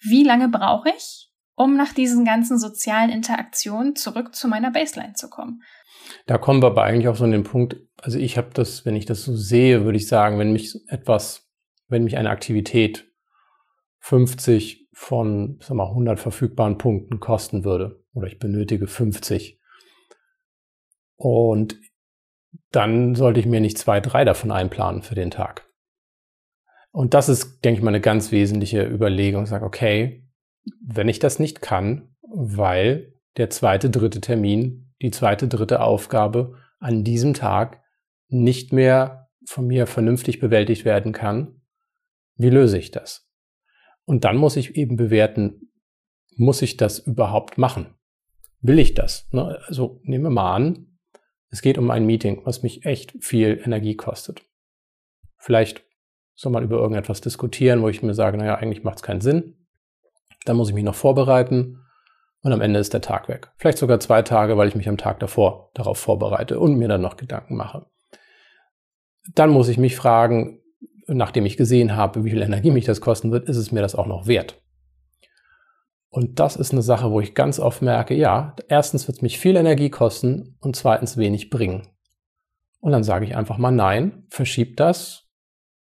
[0.00, 5.28] wie lange brauche ich, um nach diesen ganzen sozialen Interaktionen zurück zu meiner Baseline zu
[5.28, 5.62] kommen?
[6.26, 8.96] Da kommen wir aber eigentlich auch so an den Punkt, also ich habe das, wenn
[8.96, 11.50] ich das so sehe, würde ich sagen, wenn mich etwas,
[11.88, 13.06] wenn mich eine Aktivität
[14.00, 19.59] 50 von sag mal, 100 verfügbaren Punkten kosten würde oder ich benötige 50,
[21.20, 21.78] und
[22.70, 25.68] dann sollte ich mir nicht zwei, drei davon einplanen für den Tag.
[26.92, 29.42] Und das ist, denke ich mal, eine ganz wesentliche Überlegung.
[29.44, 30.26] Ich sage, okay,
[30.82, 37.04] wenn ich das nicht kann, weil der zweite, dritte Termin, die zweite, dritte Aufgabe an
[37.04, 37.82] diesem Tag
[38.28, 41.60] nicht mehr von mir vernünftig bewältigt werden kann,
[42.36, 43.28] wie löse ich das?
[44.06, 45.70] Und dann muss ich eben bewerten,
[46.34, 47.94] muss ich das überhaupt machen?
[48.62, 49.28] Will ich das?
[49.32, 50.89] Ne, also nehmen wir mal an,
[51.50, 54.42] es geht um ein Meeting, was mich echt viel Energie kostet.
[55.36, 55.84] Vielleicht
[56.34, 59.66] soll man über irgendetwas diskutieren, wo ich mir sage, naja, eigentlich macht es keinen Sinn.
[60.44, 61.78] Dann muss ich mich noch vorbereiten
[62.42, 63.50] und am Ende ist der Tag weg.
[63.56, 67.02] Vielleicht sogar zwei Tage, weil ich mich am Tag davor darauf vorbereite und mir dann
[67.02, 67.86] noch Gedanken mache.
[69.34, 70.60] Dann muss ich mich fragen,
[71.06, 73.94] nachdem ich gesehen habe, wie viel Energie mich das kosten wird, ist es mir das
[73.94, 74.62] auch noch wert?
[76.10, 79.38] Und das ist eine Sache, wo ich ganz oft merke, ja, erstens wird es mich
[79.38, 81.86] viel Energie kosten und zweitens wenig bringen.
[82.80, 85.28] Und dann sage ich einfach mal nein, verschieb das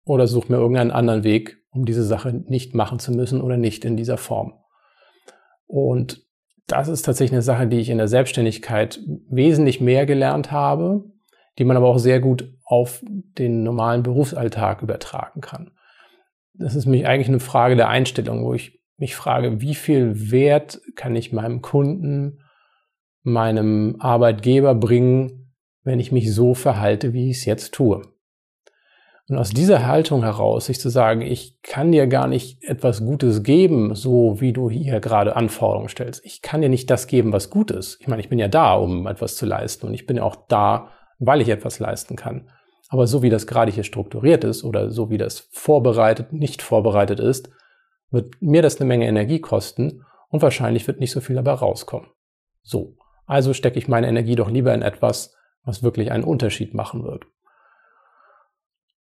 [0.05, 3.85] oder such mir irgendeinen anderen Weg, um diese Sache nicht machen zu müssen oder nicht
[3.85, 4.55] in dieser Form.
[5.67, 6.25] Und
[6.67, 11.05] das ist tatsächlich eine Sache, die ich in der Selbstständigkeit wesentlich mehr gelernt habe,
[11.59, 15.73] die man aber auch sehr gut auf den normalen Berufsalltag übertragen kann.
[16.55, 20.81] Das ist mich eigentlich eine Frage der Einstellung, wo ich mich frage, wie viel Wert
[20.95, 22.39] kann ich meinem Kunden,
[23.25, 28.03] meinem Arbeitgeber bringen, wenn ich mich so verhalte, wie ich es jetzt tue.
[29.29, 33.43] Und aus dieser Haltung heraus, sich zu sagen, ich kann dir gar nicht etwas Gutes
[33.43, 36.25] geben, so wie du hier gerade Anforderungen stellst.
[36.25, 37.99] Ich kann dir nicht das geben, was gut ist.
[38.01, 40.37] Ich meine, ich bin ja da, um etwas zu leisten und ich bin ja auch
[40.47, 42.49] da, weil ich etwas leisten kann.
[42.89, 47.19] Aber so wie das gerade hier strukturiert ist oder so wie das vorbereitet, nicht vorbereitet
[47.19, 47.51] ist,
[48.13, 52.09] wird mir das eine Menge Energie kosten und wahrscheinlich wird nicht so viel dabei rauskommen.
[52.63, 52.97] So,
[53.27, 57.25] also stecke ich meine Energie doch lieber in etwas, was wirklich einen Unterschied machen wird.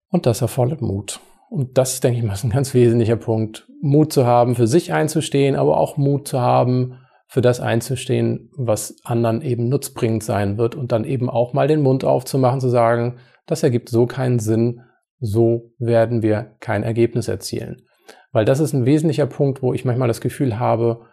[0.09, 1.21] Und das erfordert Mut.
[1.51, 3.67] Und das, denke ich mal, ist ein ganz wesentlicher Punkt.
[3.83, 8.97] Mut zu haben, für sich einzustehen, aber auch Mut zu haben, für das einzustehen, was
[9.05, 13.19] anderen eben nutzbringend sein wird und dann eben auch mal den Mund aufzumachen, zu sagen,
[13.47, 14.83] das ergibt so keinen Sinn,
[15.19, 17.87] so werden wir kein Ergebnis erzielen.
[18.33, 21.07] Weil das ist ein wesentlicher Punkt, wo ich manchmal das Gefühl habe,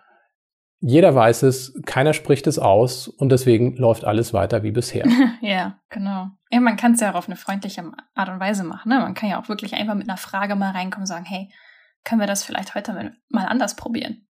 [0.82, 5.06] jeder weiß es, keiner spricht es aus und deswegen läuft alles weiter wie bisher.
[5.42, 6.30] ja, genau.
[6.52, 7.84] Ja, man kann es ja auch auf eine freundliche
[8.16, 8.90] Art und Weise machen.
[8.90, 9.00] Ne?
[9.00, 11.50] Man kann ja auch wirklich einfach mit einer Frage mal reinkommen und sagen, hey,
[12.06, 14.26] können wir das vielleicht heute mal anders probieren?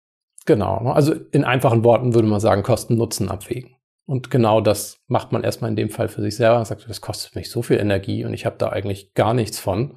[0.44, 0.82] Genau.
[0.82, 0.92] Ne?
[0.92, 3.76] Also in einfachen Worten würde man sagen, Kosten-Nutzen abwägen.
[4.06, 6.56] Und genau das macht man erstmal in dem Fall für sich selber.
[6.56, 9.58] Man sagt, das kostet mich so viel Energie und ich habe da eigentlich gar nichts
[9.58, 9.96] von.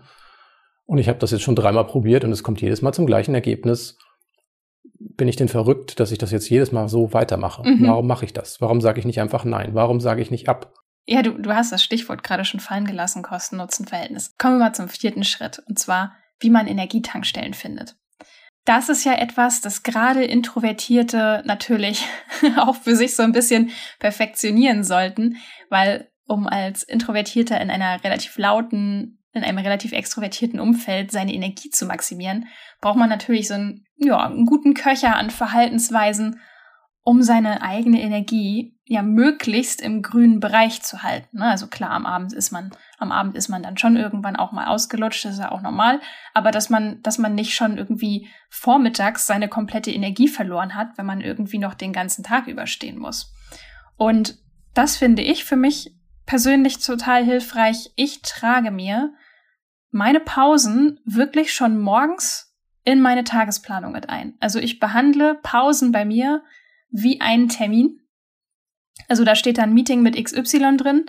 [0.87, 3.35] Und ich habe das jetzt schon dreimal probiert und es kommt jedes Mal zum gleichen
[3.35, 3.97] Ergebnis
[4.99, 7.63] bin ich denn verrückt, dass ich das jetzt jedes Mal so weitermache?
[7.67, 7.87] Mhm.
[7.87, 8.61] Warum mache ich das?
[8.61, 9.71] Warum sage ich nicht einfach nein?
[9.73, 10.73] Warum sage ich nicht ab?
[11.05, 14.35] Ja, du, du hast das Stichwort gerade schon fallen gelassen, Kosten-Nutzen-Verhältnis.
[14.37, 17.95] Kommen wir mal zum vierten Schritt, und zwar, wie man Energietankstellen findet.
[18.65, 22.05] Das ist ja etwas, das gerade Introvertierte natürlich
[22.57, 25.37] auch für sich so ein bisschen perfektionieren sollten,
[25.69, 31.69] weil um als Introvertierter in einer relativ lauten, in einem relativ extrovertierten Umfeld seine Energie
[31.69, 32.47] zu maximieren,
[32.81, 36.39] braucht man natürlich so einen, ja, einen guten Köcher an Verhaltensweisen,
[37.03, 41.37] um seine eigene Energie ja möglichst im grünen Bereich zu halten.
[41.37, 41.45] Ne?
[41.45, 44.67] Also klar, am Abend ist man, am Abend ist man dann schon irgendwann auch mal
[44.67, 46.01] ausgelutscht, das ist ja auch normal,
[46.33, 51.05] aber dass man, dass man nicht schon irgendwie vormittags seine komplette Energie verloren hat, wenn
[51.05, 53.33] man irgendwie noch den ganzen Tag überstehen muss.
[53.95, 54.37] Und
[54.73, 55.95] das finde ich für mich
[56.25, 57.91] persönlich total hilfreich.
[57.95, 59.13] Ich trage mir
[59.97, 64.35] meine Pausen wirklich schon morgens in meine Tagesplanung mit ein.
[64.39, 66.43] Also ich behandle Pausen bei mir
[66.89, 67.99] wie einen Termin.
[69.07, 71.05] Also da steht dann Meeting mit XY drin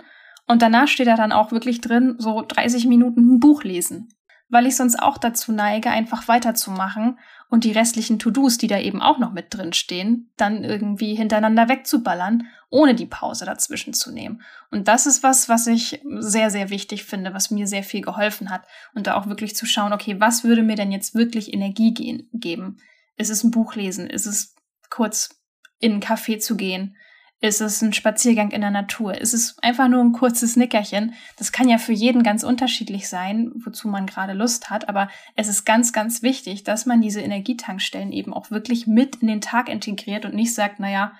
[0.47, 4.09] und danach steht da dann auch wirklich drin, so 30 Minuten ein Buch lesen
[4.49, 9.01] weil ich sonst auch dazu neige, einfach weiterzumachen und die restlichen To-Dos, die da eben
[9.01, 14.41] auch noch mit drin stehen, dann irgendwie hintereinander wegzuballern, ohne die Pause dazwischen zu nehmen.
[14.69, 18.51] Und das ist was, was ich sehr, sehr wichtig finde, was mir sehr viel geholfen
[18.51, 18.67] hat.
[18.93, 21.93] Und da auch wirklich zu schauen, okay, was würde mir denn jetzt wirklich Energie
[22.31, 22.77] geben?
[23.17, 24.07] Ist es ein Buch lesen?
[24.07, 24.55] Ist es
[24.91, 25.41] kurz
[25.79, 26.95] in einen Café zu gehen?
[27.41, 29.15] Ist es ein Spaziergang in der Natur?
[29.17, 31.13] Ist es einfach nur ein kurzes Nickerchen?
[31.37, 34.89] Das kann ja für jeden ganz unterschiedlich sein, wozu man gerade Lust hat.
[34.89, 39.29] Aber es ist ganz, ganz wichtig, dass man diese Energietankstellen eben auch wirklich mit in
[39.29, 41.13] den Tag integriert und nicht sagt, naja,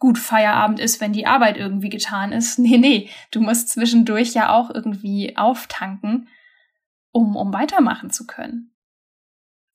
[0.00, 2.58] gut, Feierabend ist, wenn die Arbeit irgendwie getan ist.
[2.64, 6.26] Nee, nee, du musst zwischendurch ja auch irgendwie auftanken,
[7.12, 8.72] um, um weitermachen zu können.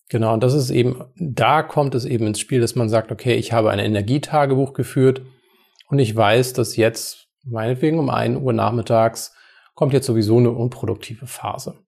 [0.10, 3.36] Genau, und das ist eben, da kommt es eben ins Spiel, dass man sagt, okay,
[3.36, 5.22] ich habe ein Energietagebuch geführt
[5.90, 9.36] und ich weiß, dass jetzt, meinetwegen um 1 Uhr nachmittags,
[9.74, 11.80] kommt jetzt sowieso eine unproduktive Phase.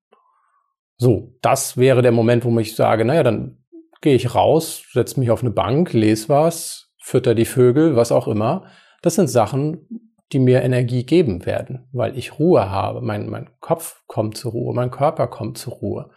[0.98, 3.64] So, das wäre der Moment, wo ich sage, naja, dann
[4.02, 8.28] gehe ich raus, setze mich auf eine Bank, lese was, fütter die Vögel, was auch
[8.28, 8.66] immer.
[9.02, 13.02] Das sind Sachen, die mir Energie geben werden, weil ich Ruhe habe.
[13.02, 16.10] Mein, mein Kopf kommt zur Ruhe, mein Körper kommt zur Ruhe.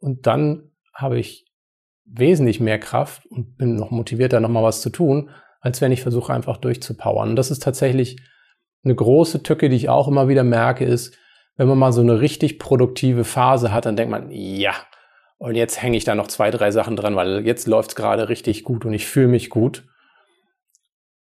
[0.00, 1.46] Und dann habe ich
[2.04, 6.32] wesentlich mehr Kraft und bin noch motivierter, nochmal was zu tun, als wenn ich versuche
[6.32, 7.30] einfach durchzupowern.
[7.30, 8.20] Und das ist tatsächlich
[8.84, 11.16] eine große Tücke, die ich auch immer wieder merke, ist,
[11.56, 14.74] wenn man mal so eine richtig produktive Phase hat, dann denkt man, ja,
[15.38, 18.64] und jetzt hänge ich da noch zwei, drei Sachen dran, weil jetzt läuft's gerade richtig
[18.64, 19.84] gut und ich fühle mich gut.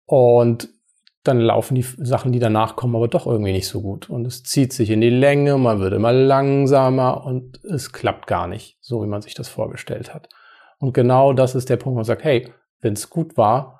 [0.07, 0.69] Und
[1.23, 4.09] dann laufen die Sachen, die danach kommen, aber doch irgendwie nicht so gut.
[4.09, 8.49] Und es zieht sich in die Länge, man wird immer langsamer und es klappt gar
[8.49, 10.29] nicht, so wie man sich das vorgestellt hat.
[10.79, 13.80] Und genau das ist der Punkt, wo man sagt, hey, wenn es gut war,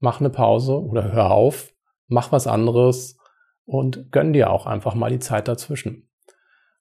[0.00, 1.72] mach eine Pause oder hör auf,
[2.08, 3.18] mach was anderes
[3.64, 6.08] und gönn dir auch einfach mal die Zeit dazwischen.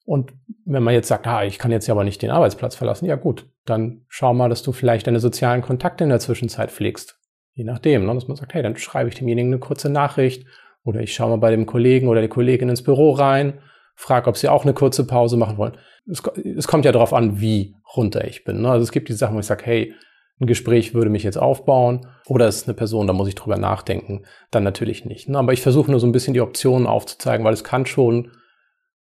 [0.06, 0.34] Und
[0.66, 3.16] wenn man jetzt sagt, ah, ich kann jetzt ja aber nicht den Arbeitsplatz verlassen, ja
[3.16, 7.20] gut, dann schau mal, dass du vielleicht deine sozialen Kontakte in der Zwischenzeit pflegst.
[7.54, 8.16] Je nachdem, ne?
[8.16, 10.48] dass man sagt, hey, dann schreibe ich demjenigen eine kurze Nachricht
[10.84, 13.60] oder ich schaue mal bei dem Kollegen oder der Kollegin ins Büro rein,
[13.96, 15.78] frage, ob sie auch eine kurze Pause machen wollen.
[16.10, 16.24] Es,
[16.58, 18.62] es kommt ja darauf an, wie runter ich bin.
[18.62, 18.72] Ne?
[18.72, 19.94] Also es gibt die Sachen, wo ich sage, hey,
[20.40, 23.58] ein Gespräch würde mich jetzt aufbauen oder es ist eine Person, da muss ich drüber
[23.58, 24.24] nachdenken.
[24.52, 25.28] Dann natürlich nicht.
[25.28, 25.38] Ne?
[25.38, 28.32] Aber ich versuche nur so ein bisschen die Optionen aufzuzeigen, weil es kann schon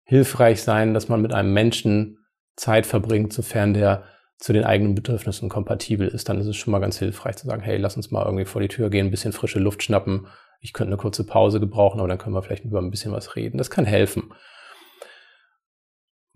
[0.03, 4.03] hilfreich sein, dass man mit einem Menschen Zeit verbringt, sofern der
[4.39, 6.29] zu den eigenen Bedürfnissen kompatibel ist.
[6.29, 8.61] Dann ist es schon mal ganz hilfreich zu sagen, hey, lass uns mal irgendwie vor
[8.61, 10.27] die Tür gehen, ein bisschen frische Luft schnappen.
[10.61, 13.35] Ich könnte eine kurze Pause gebrauchen, aber dann können wir vielleicht über ein bisschen was
[13.35, 13.57] reden.
[13.57, 14.31] Das kann helfen.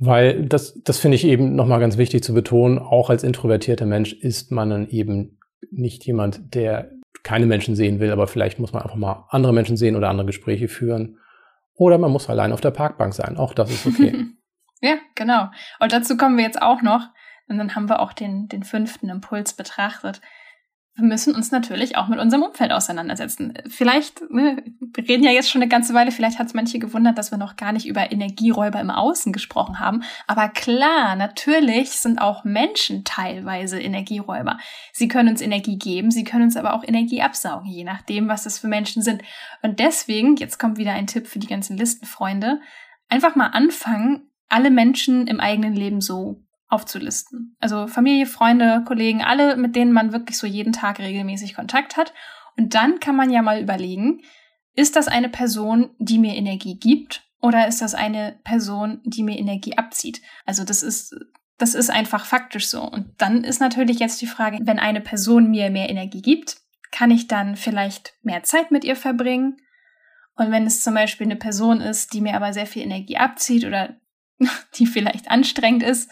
[0.03, 4.13] Weil das, das finde ich eben nochmal ganz wichtig zu betonen, auch als introvertierter Mensch
[4.13, 5.37] ist man dann eben
[5.69, 6.89] nicht jemand, der
[7.21, 10.25] keine Menschen sehen will, aber vielleicht muss man einfach mal andere Menschen sehen oder andere
[10.25, 11.19] Gespräche führen.
[11.75, 13.37] Oder man muss allein auf der Parkbank sein.
[13.37, 14.25] Auch das ist okay.
[14.81, 15.51] ja, genau.
[15.79, 17.07] Und dazu kommen wir jetzt auch noch.
[17.47, 20.19] Und dann haben wir auch den, den fünften Impuls betrachtet
[20.95, 23.53] wir müssen uns natürlich auch mit unserem Umfeld auseinandersetzen.
[23.69, 24.61] Vielleicht, ne,
[24.93, 27.37] wir reden ja jetzt schon eine ganze Weile, vielleicht hat es manche gewundert, dass wir
[27.37, 30.03] noch gar nicht über Energieräuber im Außen gesprochen haben.
[30.27, 34.57] Aber klar, natürlich sind auch Menschen teilweise Energieräuber.
[34.91, 38.43] Sie können uns Energie geben, sie können uns aber auch Energie absaugen, je nachdem, was
[38.43, 39.21] das für Menschen sind.
[39.61, 42.59] Und deswegen, jetzt kommt wieder ein Tipp für die ganzen Listenfreunde,
[43.07, 47.55] einfach mal anfangen, alle Menschen im eigenen Leben so aufzulisten.
[47.59, 52.13] Also Familie, Freunde, Kollegen, alle, mit denen man wirklich so jeden Tag regelmäßig Kontakt hat.
[52.57, 54.21] Und dann kann man ja mal überlegen,
[54.73, 59.37] ist das eine Person, die mir Energie gibt oder ist das eine Person, die mir
[59.37, 60.21] Energie abzieht?
[60.45, 61.13] Also das ist,
[61.57, 62.81] das ist einfach faktisch so.
[62.81, 66.57] Und dann ist natürlich jetzt die Frage, wenn eine Person mir mehr Energie gibt,
[66.91, 69.57] kann ich dann vielleicht mehr Zeit mit ihr verbringen?
[70.35, 73.65] Und wenn es zum Beispiel eine Person ist, die mir aber sehr viel Energie abzieht
[73.65, 73.95] oder
[74.75, 76.09] die vielleicht anstrengend ist,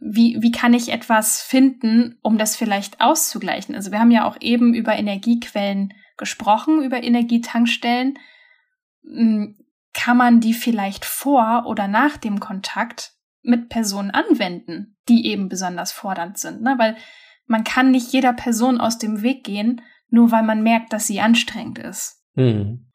[0.00, 3.74] wie, wie kann ich etwas finden, um das vielleicht auszugleichen?
[3.74, 8.18] Also wir haben ja auch eben über Energiequellen gesprochen, über Energietankstellen.
[9.04, 9.56] Hm,
[9.92, 13.12] kann man die vielleicht vor oder nach dem Kontakt
[13.42, 16.62] mit Personen anwenden, die eben besonders fordernd sind?
[16.62, 16.74] Ne?
[16.78, 16.96] Weil
[17.46, 21.20] man kann nicht jeder Person aus dem Weg gehen, nur weil man merkt, dass sie
[21.20, 22.22] anstrengend ist.
[22.34, 22.86] Mhm.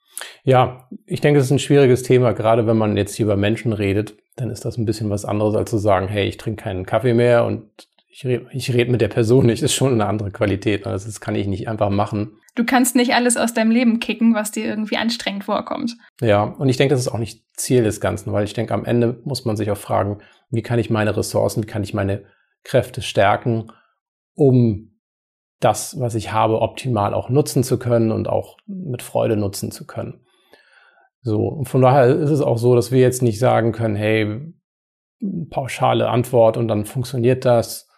[0.44, 3.74] Ja, ich denke, es ist ein schwieriges Thema, gerade wenn man jetzt hier über Menschen
[3.74, 6.86] redet, dann ist das ein bisschen was anderes, als zu sagen, hey, ich trinke keinen
[6.86, 7.70] Kaffee mehr und
[8.10, 10.88] ich rede ich red mit der Person nicht, ist schon eine andere Qualität.
[10.88, 12.38] Also das kann ich nicht einfach machen.
[12.56, 15.98] Du kannst nicht alles aus deinem Leben kicken, was dir irgendwie anstrengend vorkommt.
[16.22, 18.86] Ja, und ich denke, das ist auch nicht Ziel des Ganzen, weil ich denke, am
[18.86, 20.20] Ende muss man sich auch fragen,
[20.50, 22.24] wie kann ich meine Ressourcen, wie kann ich meine
[22.64, 23.72] Kräfte stärken,
[24.34, 24.98] um
[25.60, 29.86] das, was ich habe, optimal auch nutzen zu können und auch mit Freude nutzen zu
[29.86, 30.26] können.
[31.26, 34.54] So, und von daher ist es auch so, dass wir jetzt nicht sagen können, hey,
[35.50, 37.90] pauschale Antwort und dann funktioniert das,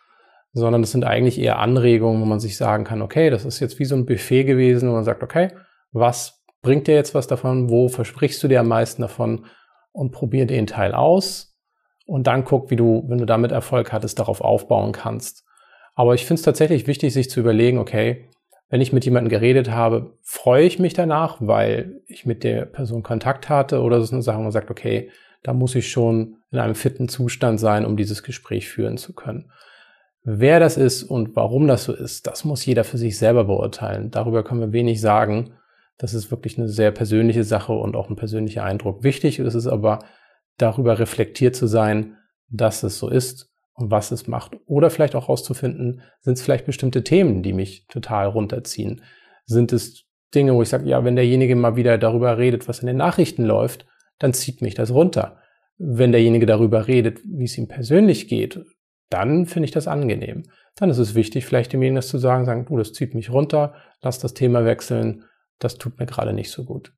[0.53, 3.79] sondern das sind eigentlich eher Anregungen, wo man sich sagen kann, okay, das ist jetzt
[3.79, 5.49] wie so ein Buffet gewesen, wo man sagt, okay,
[5.91, 9.45] was bringt dir jetzt was davon, wo versprichst du dir am meisten davon
[9.91, 11.59] und probier den Teil aus
[12.05, 15.43] und dann guck, wie du, wenn du damit Erfolg hattest, darauf aufbauen kannst.
[15.95, 18.29] Aber ich finde es tatsächlich wichtig, sich zu überlegen, okay,
[18.69, 23.03] wenn ich mit jemandem geredet habe, freue ich mich danach, weil ich mit der Person
[23.03, 25.09] Kontakt hatte oder ist eine Sache, wo man sagt, okay,
[25.43, 29.51] da muss ich schon in einem fitten Zustand sein, um dieses Gespräch führen zu können.
[30.23, 34.11] Wer das ist und warum das so ist, das muss jeder für sich selber beurteilen.
[34.11, 35.53] Darüber können wir wenig sagen.
[35.97, 39.03] Das ist wirklich eine sehr persönliche Sache und auch ein persönlicher Eindruck.
[39.03, 39.99] Wichtig ist es aber,
[40.57, 42.17] darüber reflektiert zu sein,
[42.49, 44.57] dass es so ist was es macht.
[44.65, 49.01] Oder vielleicht auch herauszufinden, sind es vielleicht bestimmte Themen, die mich total runterziehen?
[49.45, 52.87] Sind es Dinge, wo ich sage, ja, wenn derjenige mal wieder darüber redet, was in
[52.87, 53.85] den Nachrichten läuft,
[54.19, 55.37] dann zieht mich das runter.
[55.77, 58.59] Wenn derjenige darüber redet, wie es ihm persönlich geht,
[59.09, 60.43] dann finde ich das angenehm.
[60.75, 63.75] Dann ist es wichtig, vielleicht demjenigen das zu sagen, sagen, du, das zieht mich runter,
[64.01, 65.23] lass das Thema wechseln,
[65.59, 66.93] das tut mir gerade nicht so gut.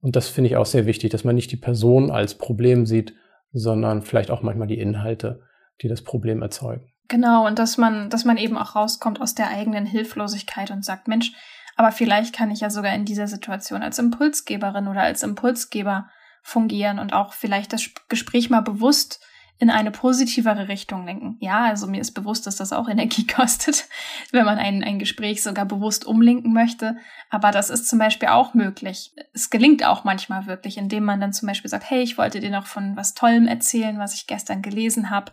[0.00, 3.14] Und das finde ich auch sehr wichtig, dass man nicht die Person als Problem sieht,
[3.52, 5.40] sondern vielleicht auch manchmal die Inhalte
[5.82, 6.92] die das Problem erzeugen.
[7.08, 11.08] Genau, und dass man, dass man eben auch rauskommt aus der eigenen Hilflosigkeit und sagt,
[11.08, 11.32] Mensch,
[11.76, 16.10] aber vielleicht kann ich ja sogar in dieser Situation als Impulsgeberin oder als Impulsgeber
[16.42, 19.20] fungieren und auch vielleicht das Gespräch mal bewusst
[19.60, 21.36] in eine positivere Richtung lenken.
[21.40, 23.88] Ja, also mir ist bewusst, dass das auch Energie kostet,
[24.30, 26.96] wenn man ein, ein Gespräch sogar bewusst umlenken möchte.
[27.28, 29.12] Aber das ist zum Beispiel auch möglich.
[29.32, 32.50] Es gelingt auch manchmal wirklich, indem man dann zum Beispiel sagt, hey, ich wollte dir
[32.50, 35.32] noch von was Tollem erzählen, was ich gestern gelesen habe.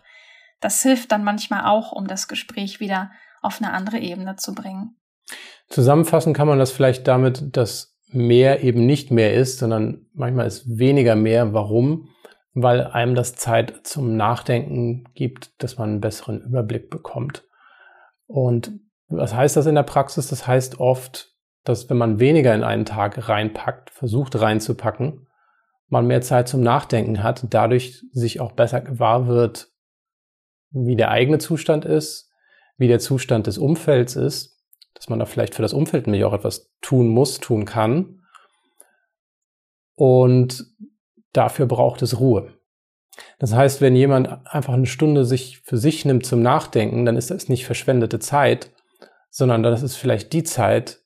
[0.60, 3.10] Das hilft dann manchmal auch, um das Gespräch wieder
[3.42, 4.96] auf eine andere Ebene zu bringen.
[5.68, 10.78] Zusammenfassen kann man das vielleicht damit, dass mehr eben nicht mehr ist, sondern manchmal ist
[10.78, 11.52] weniger mehr.
[11.52, 12.08] Warum?
[12.58, 17.44] weil einem das Zeit zum Nachdenken gibt, dass man einen besseren Überblick bekommt.
[18.26, 18.72] Und
[19.08, 20.28] was heißt das in der Praxis?
[20.28, 21.34] Das heißt oft,
[21.64, 25.26] dass wenn man weniger in einen Tag reinpackt, versucht reinzupacken,
[25.88, 29.68] man mehr Zeit zum Nachdenken hat, dadurch sich auch besser gewahr wird,
[30.70, 32.30] wie der eigene Zustand ist,
[32.76, 34.62] wie der Zustand des Umfelds ist,
[34.94, 38.22] dass man da vielleicht für das Umfeld nämlich auch etwas tun muss, tun kann.
[39.94, 40.76] Und
[41.36, 42.54] Dafür braucht es Ruhe.
[43.38, 47.30] Das heißt, wenn jemand einfach eine Stunde sich für sich nimmt zum Nachdenken, dann ist
[47.30, 48.72] das nicht verschwendete Zeit,
[49.28, 51.00] sondern das ist vielleicht die Zeit,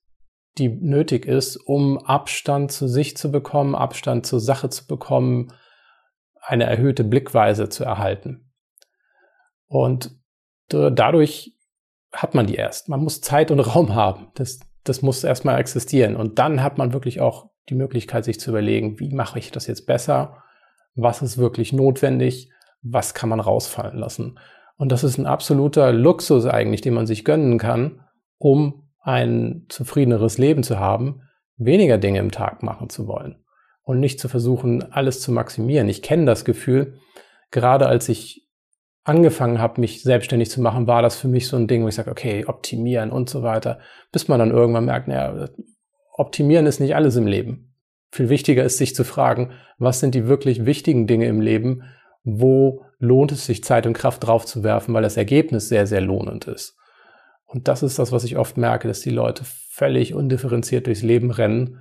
[0.56, 5.52] die nötig ist, um Abstand zu sich zu bekommen, Abstand zur Sache zu bekommen,
[6.40, 8.49] eine erhöhte Blickweise zu erhalten.
[9.70, 10.10] Und
[10.68, 11.54] dadurch
[12.12, 12.88] hat man die erst.
[12.88, 14.28] Man muss Zeit und Raum haben.
[14.34, 16.16] Das, das muss erstmal existieren.
[16.16, 19.68] Und dann hat man wirklich auch die Möglichkeit, sich zu überlegen, wie mache ich das
[19.68, 20.42] jetzt besser?
[20.96, 22.50] Was ist wirklich notwendig?
[22.82, 24.40] Was kann man rausfallen lassen?
[24.76, 28.00] Und das ist ein absoluter Luxus eigentlich, den man sich gönnen kann,
[28.38, 31.22] um ein zufriedeneres Leben zu haben,
[31.56, 33.44] weniger Dinge im Tag machen zu wollen
[33.82, 35.88] und nicht zu versuchen, alles zu maximieren.
[35.88, 36.98] Ich kenne das Gefühl,
[37.50, 38.49] gerade als ich
[39.04, 41.94] angefangen habe, mich selbstständig zu machen, war das für mich so ein Ding, wo ich
[41.94, 43.78] sage, okay, optimieren und so weiter,
[44.12, 45.48] bis man dann irgendwann merkt, naja,
[46.12, 47.74] optimieren ist nicht alles im Leben.
[48.12, 51.84] Viel wichtiger ist, sich zu fragen, was sind die wirklich wichtigen Dinge im Leben?
[52.24, 56.00] Wo lohnt es sich, Zeit und Kraft drauf zu werfen, weil das Ergebnis sehr, sehr
[56.00, 56.76] lohnend ist?
[57.46, 61.30] Und das ist das, was ich oft merke, dass die Leute völlig undifferenziert durchs Leben
[61.30, 61.80] rennen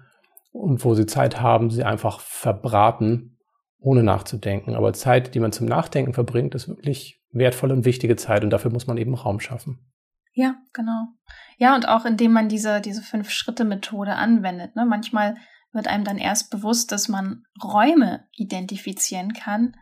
[0.51, 3.38] und wo sie Zeit haben, sie einfach verbraten,
[3.79, 4.75] ohne nachzudenken.
[4.75, 8.71] Aber Zeit, die man zum Nachdenken verbringt, ist wirklich wertvolle und wichtige Zeit und dafür
[8.71, 9.79] muss man eben Raum schaffen.
[10.33, 11.07] Ja, genau.
[11.57, 14.75] Ja, und auch indem man diese, diese Fünf-Schritte-Methode anwendet.
[14.75, 14.85] Ne?
[14.85, 15.35] Manchmal
[15.71, 19.75] wird einem dann erst bewusst, dass man Räume identifizieren kann,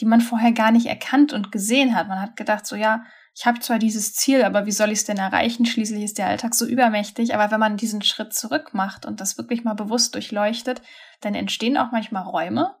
[0.00, 2.08] die man vorher gar nicht erkannt und gesehen hat.
[2.08, 5.04] Man hat gedacht, so ja, ich habe zwar dieses Ziel, aber wie soll ich es
[5.04, 5.66] denn erreichen?
[5.66, 7.34] Schließlich ist der Alltag so übermächtig.
[7.34, 10.80] Aber wenn man diesen Schritt zurück macht und das wirklich mal bewusst durchleuchtet,
[11.20, 12.74] dann entstehen auch manchmal Räume,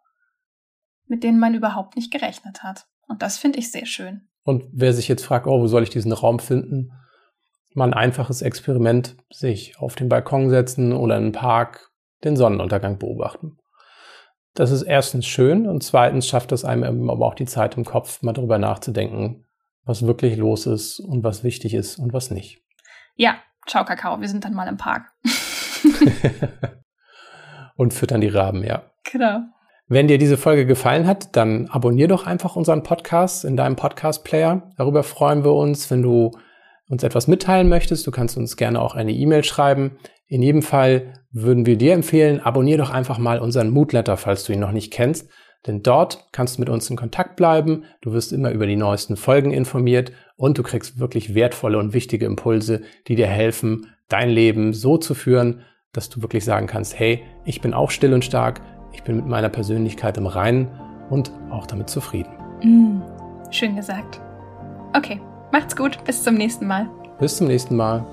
[1.06, 2.86] mit denen man überhaupt nicht gerechnet hat.
[3.08, 4.28] Und das finde ich sehr schön.
[4.42, 6.92] Und wer sich jetzt fragt, oh, wo soll ich diesen Raum finden?
[7.76, 11.90] mal ein einfaches Experiment, sich auf den Balkon setzen oder in einen Park
[12.24, 13.58] den Sonnenuntergang beobachten.
[14.54, 18.22] Das ist erstens schön und zweitens schafft es einem aber auch die Zeit im Kopf,
[18.22, 19.44] mal darüber nachzudenken,
[19.84, 22.62] was wirklich los ist und was wichtig ist und was nicht.
[23.14, 23.36] Ja,
[23.66, 25.12] ciao Kakao, wir sind dann mal im Park.
[27.76, 28.90] und füttern die Raben, ja.
[29.04, 29.40] Genau.
[29.88, 34.72] Wenn dir diese Folge gefallen hat, dann abonnier doch einfach unseren Podcast in deinem Podcast-Player.
[34.76, 36.32] Darüber freuen wir uns, wenn du
[36.88, 39.92] uns etwas mitteilen möchtest, du kannst uns gerne auch eine E-Mail schreiben.
[40.26, 44.52] In jedem Fall würden wir dir empfehlen, abonnier doch einfach mal unseren Moodletter, falls du
[44.52, 45.28] ihn noch nicht kennst.
[45.68, 49.16] Denn dort kannst du mit uns in Kontakt bleiben, du wirst immer über die neuesten
[49.16, 54.72] Folgen informiert und du kriegst wirklich wertvolle und wichtige Impulse, die dir helfen, dein Leben
[54.72, 55.62] so zu führen,
[55.92, 58.60] dass du wirklich sagen kannst, hey, ich bin auch still und stark,
[58.92, 60.68] ich bin mit meiner Persönlichkeit im Reinen
[61.10, 62.30] und auch damit zufrieden.
[62.62, 63.02] Mm,
[63.50, 64.20] schön gesagt.
[64.94, 65.20] Okay,
[65.52, 66.86] Macht's gut, bis zum nächsten Mal.
[67.18, 68.04] Bis zum nächsten Mal.